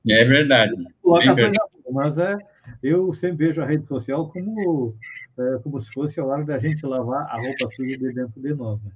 [0.08, 0.76] É verdade.
[1.00, 1.70] Coloca é verdade.
[1.92, 2.36] mas é,
[2.82, 4.96] eu sempre vejo a rede social como,
[5.38, 8.54] é, como se fosse a hora da gente lavar a roupa suja de dentro de
[8.54, 8.80] nós.
[8.82, 8.92] Né?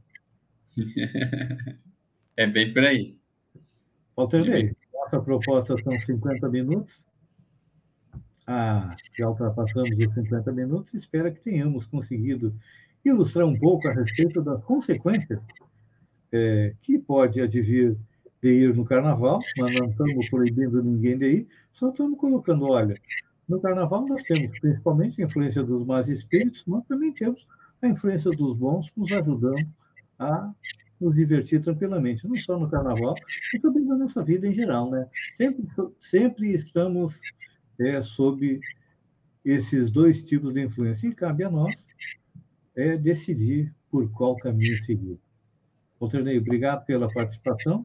[2.37, 3.19] É bem por aí.
[4.17, 7.05] Walter Ney, nossa proposta são 50 minutos.
[8.47, 10.95] Ah, já ultrapassamos os 50 minutos.
[10.95, 12.55] Espero que tenhamos conseguido
[13.05, 15.39] ilustrar um pouco a respeito das consequências
[16.33, 17.97] é, que pode advir
[18.43, 22.99] de ir no carnaval, mas não estamos proibindo ninguém de ir, só estamos colocando, olha,
[23.51, 27.47] no carnaval nós temos principalmente a influência dos mais espíritos, mas também temos
[27.83, 29.67] a influência dos bons nos ajudando
[30.19, 30.53] a
[31.01, 33.15] nos divertir tranquilamente, não só no carnaval,
[33.53, 35.09] mas também na nossa vida em geral, né?
[35.37, 35.69] Sempre,
[36.01, 37.19] sempre estamos
[37.79, 38.61] é, sob
[39.45, 41.75] esses dois tipos de influência e cabe a nós
[42.77, 45.19] é, decidir por qual caminho seguir.
[45.99, 47.85] Walternei, obrigado pela participação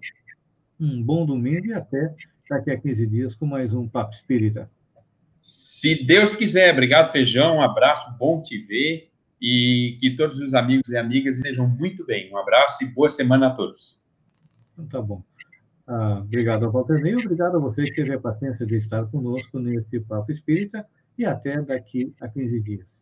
[0.80, 2.13] um bom domingo e até
[2.49, 4.70] daqui a 15 dias com mais um Papo Espírita.
[5.46, 10.89] Se Deus quiser, obrigado, Feijão, um abraço, bom te ver e que todos os amigos
[10.89, 12.34] e amigas estejam muito bem.
[12.34, 14.00] Um abraço e boa semana a todos.
[14.74, 15.24] Então, tá bom.
[15.86, 20.00] Ah, obrigado Walter Ney, obrigado a você que teve a paciência de estar conosco nesse
[20.00, 20.84] Papo Espírita
[21.16, 22.95] e até daqui a 15 dias.